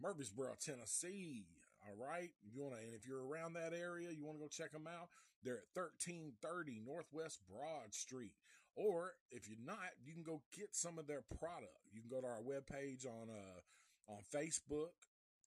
[0.00, 1.46] Murfreesboro, Tennessee.
[1.86, 2.30] All right.
[2.42, 4.86] You want to, and if you're around that area, you want to go check them
[4.86, 5.08] out.
[5.42, 8.34] They're at 1330 Northwest Broad Street.
[8.74, 11.78] Or if you're not, you can go get some of their product.
[11.92, 13.60] You can go to our webpage on, uh,
[14.12, 14.94] on Facebook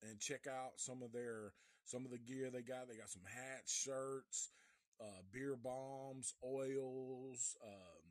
[0.03, 1.53] and check out some of their,
[1.85, 2.87] some of the gear they got.
[2.89, 4.51] They got some hats, shirts,
[4.99, 8.01] uh, beard balms, oils, um,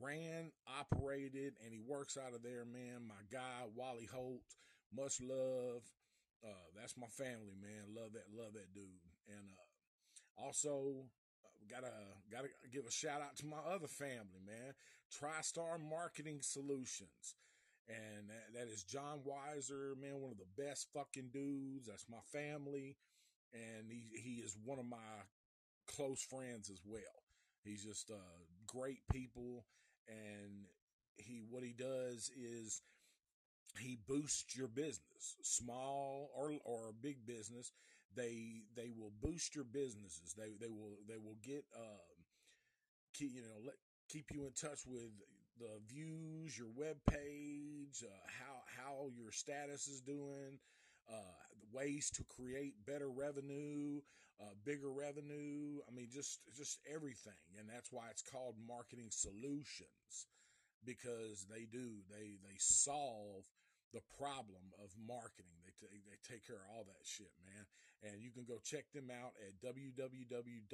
[0.01, 3.07] Ran, operated, and he works out of there, man.
[3.07, 4.57] My guy, Wally Holt,
[4.93, 5.83] much love.
[6.43, 7.95] Uh, that's my family, man.
[7.95, 8.99] Love that, love that dude.
[9.29, 11.05] And uh, also,
[11.45, 11.93] uh, gotta
[12.29, 14.73] gotta give a shout out to my other family, man.
[15.09, 17.35] TriStar Marketing Solutions.
[17.87, 21.87] And that, that is John Weiser, man, one of the best fucking dudes.
[21.87, 22.97] That's my family
[23.55, 25.23] and he he is one of my
[25.87, 27.23] close friends as well.
[27.63, 28.15] He's just uh,
[28.67, 29.65] great people,
[30.07, 30.65] and
[31.17, 32.81] he what he does is
[33.79, 37.71] he boosts your business, small or or big business.
[38.15, 40.33] They they will boost your businesses.
[40.37, 42.03] They they will they will get uh,
[43.13, 43.75] keep, you know let
[44.09, 45.09] keep you in touch with
[45.57, 50.59] the views, your web page, uh, how how your status is doing,
[51.11, 54.01] uh, ways to create better revenue,
[54.39, 55.79] uh, bigger revenue.
[55.87, 60.27] I mean, just just everything, and that's why it's called marketing solutions
[60.85, 63.45] because they do they they solve
[63.93, 65.55] the problem of marketing.
[65.63, 67.65] They t- they take care of all that shit, man.
[68.03, 70.67] And you can go check them out at www.tristar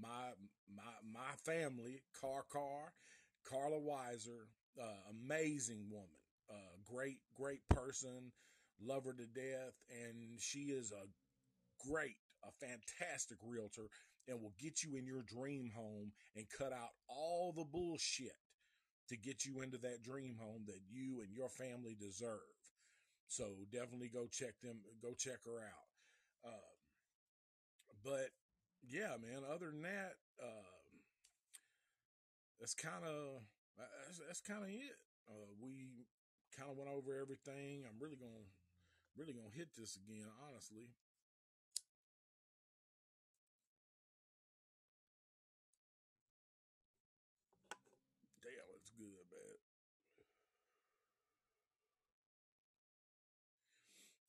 [0.00, 0.32] my
[0.74, 2.92] my my family, Car Car,
[3.48, 4.48] Carla Wiser,
[4.80, 6.08] uh, amazing woman,
[6.50, 8.32] uh, great great person,
[8.80, 13.88] love her to death, and she is a great, a fantastic realtor,
[14.28, 18.36] and will get you in your dream home and cut out all the bullshit
[19.08, 22.51] to get you into that dream home that you and your family deserve.
[23.32, 25.88] So definitely go check them, go check her out.
[26.44, 26.72] Uh,
[28.04, 28.28] but
[28.84, 30.68] yeah, man, other than that, uh,
[32.60, 33.40] that's kind of,
[34.04, 35.00] that's, that's kind of it.
[35.24, 36.04] Uh, we
[36.52, 37.88] kind of went over everything.
[37.88, 38.44] I'm really going to,
[39.16, 40.92] really going to hit this again, honestly.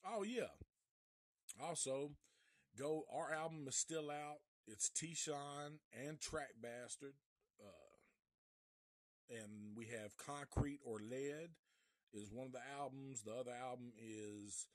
[0.05, 0.51] Oh yeah.
[1.61, 2.11] Also,
[2.77, 3.03] go.
[3.13, 4.39] Our album is still out.
[4.67, 5.13] It's T.
[5.13, 7.13] Shon and Track Bastard.
[7.59, 7.93] Uh,
[9.29, 11.49] and we have Concrete or Lead
[12.13, 13.21] is one of the albums.
[13.23, 14.67] The other album is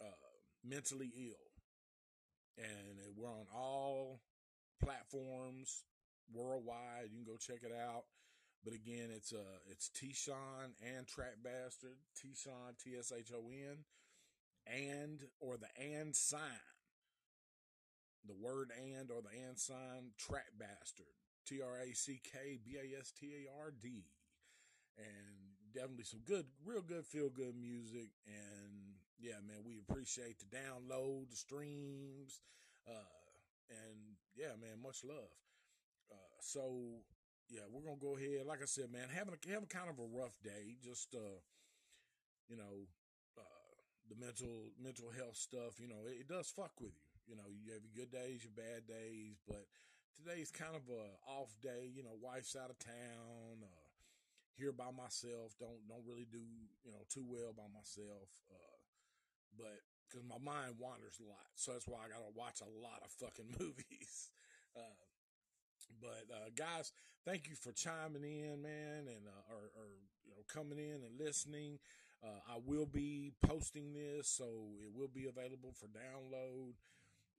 [0.00, 0.04] uh,
[0.64, 1.50] Mentally Ill.
[2.58, 4.20] And we're on all
[4.82, 5.84] platforms
[6.32, 7.10] worldwide.
[7.10, 8.04] You can go check it out.
[8.62, 11.96] But again, it's uh it's T Shon and Track Bastard.
[12.20, 13.84] T Shon T S H O N
[14.66, 16.40] and or the and sign.
[18.26, 21.06] The word and or the and sign, track bastard.
[21.46, 24.04] T R A C K B A S T A R D.
[24.98, 28.10] And definitely some good, real good, feel good music.
[28.26, 32.40] And yeah, man, we appreciate the download, the streams.
[32.86, 33.08] Uh,
[33.70, 35.32] and yeah, man, much love.
[36.10, 37.02] Uh, so
[37.48, 38.46] yeah, we're gonna go ahead.
[38.46, 40.76] Like I said, man, having a, having kind of a rough day.
[40.82, 41.40] Just uh,
[42.48, 42.86] you know,
[44.10, 47.08] the mental mental health stuff, you know, it, it, does fuck with you.
[47.30, 49.70] You know, you have your good days, your bad days, but
[50.18, 51.86] today's kind of a off day.
[51.94, 53.62] You know, wife's out of town.
[53.62, 53.90] Uh,
[54.60, 55.56] here by myself.
[55.56, 56.44] Don't don't really do
[56.84, 58.28] you know too well by myself.
[58.52, 58.78] Uh,
[59.56, 63.00] but because my mind wanders a lot, so that's why I gotta watch a lot
[63.00, 64.28] of fucking movies.
[64.76, 65.00] Uh,
[65.98, 66.92] but uh, guys,
[67.24, 69.88] thank you for chiming in, man, and uh, or, or
[70.28, 71.80] you know coming in and listening.
[72.22, 74.44] Uh, I will be posting this, so
[74.84, 76.74] it will be available for download.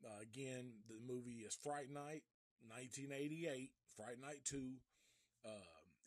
[0.04, 2.24] Uh, again, the movie is Fright Night,
[2.68, 4.58] 1988, Fright Night 2,
[5.46, 5.50] uh,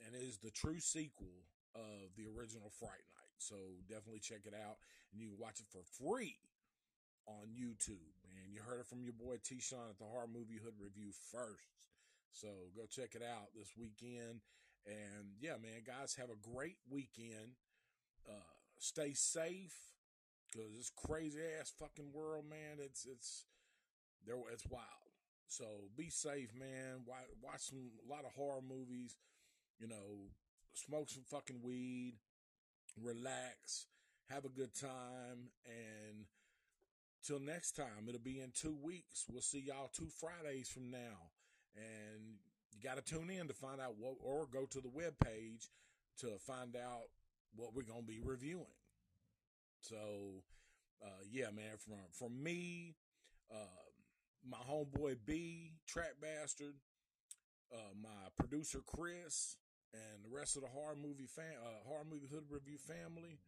[0.05, 1.46] and it is the true sequel
[1.76, 3.38] of the original Fright Night.
[3.38, 3.55] So
[3.88, 4.78] definitely check it out,
[5.12, 6.36] and you can watch it for free
[7.26, 8.18] on YouTube.
[8.26, 9.60] And you heard it from your boy T.
[9.60, 11.70] Shon at the Horror Movie Hood Review first.
[12.32, 14.42] So go check it out this weekend.
[14.86, 17.55] And yeah, man, guys, have a great weekend.
[18.28, 18.55] Uh,
[18.85, 19.74] stay safe
[20.52, 22.78] because this crazy ass fucking world, man.
[22.78, 23.44] It's it's
[24.27, 24.36] there.
[24.52, 24.85] It's wild.
[25.48, 25.65] So
[25.97, 27.05] be safe, man.
[27.06, 29.16] Watch, watch some a lot of horror movies.
[29.78, 30.31] You know,
[30.74, 32.15] smoke some fucking weed,
[33.02, 33.86] relax,
[34.31, 36.27] have a good time, and
[37.27, 39.24] till next time, it'll be in two weeks.
[39.31, 41.32] We'll see y'all two Fridays from now,
[41.74, 42.39] and
[42.70, 45.70] you got to tune in to find out what, or go to the web page
[46.20, 47.09] to find out
[47.56, 48.66] what we're gonna be reviewing.
[49.81, 50.43] So,
[51.02, 52.97] uh, yeah, man, from from me,
[53.51, 53.85] uh,
[54.48, 56.74] my homeboy B, Track Bastard,
[57.72, 59.56] uh, my producer Chris,
[59.93, 63.39] and the rest of the horror movie fan, uh, horror movie hood review family,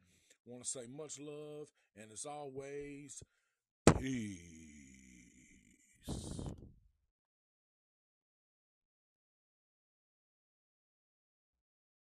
[0.47, 1.69] want to say much love,
[2.01, 3.23] and as always,
[3.99, 4.56] peace.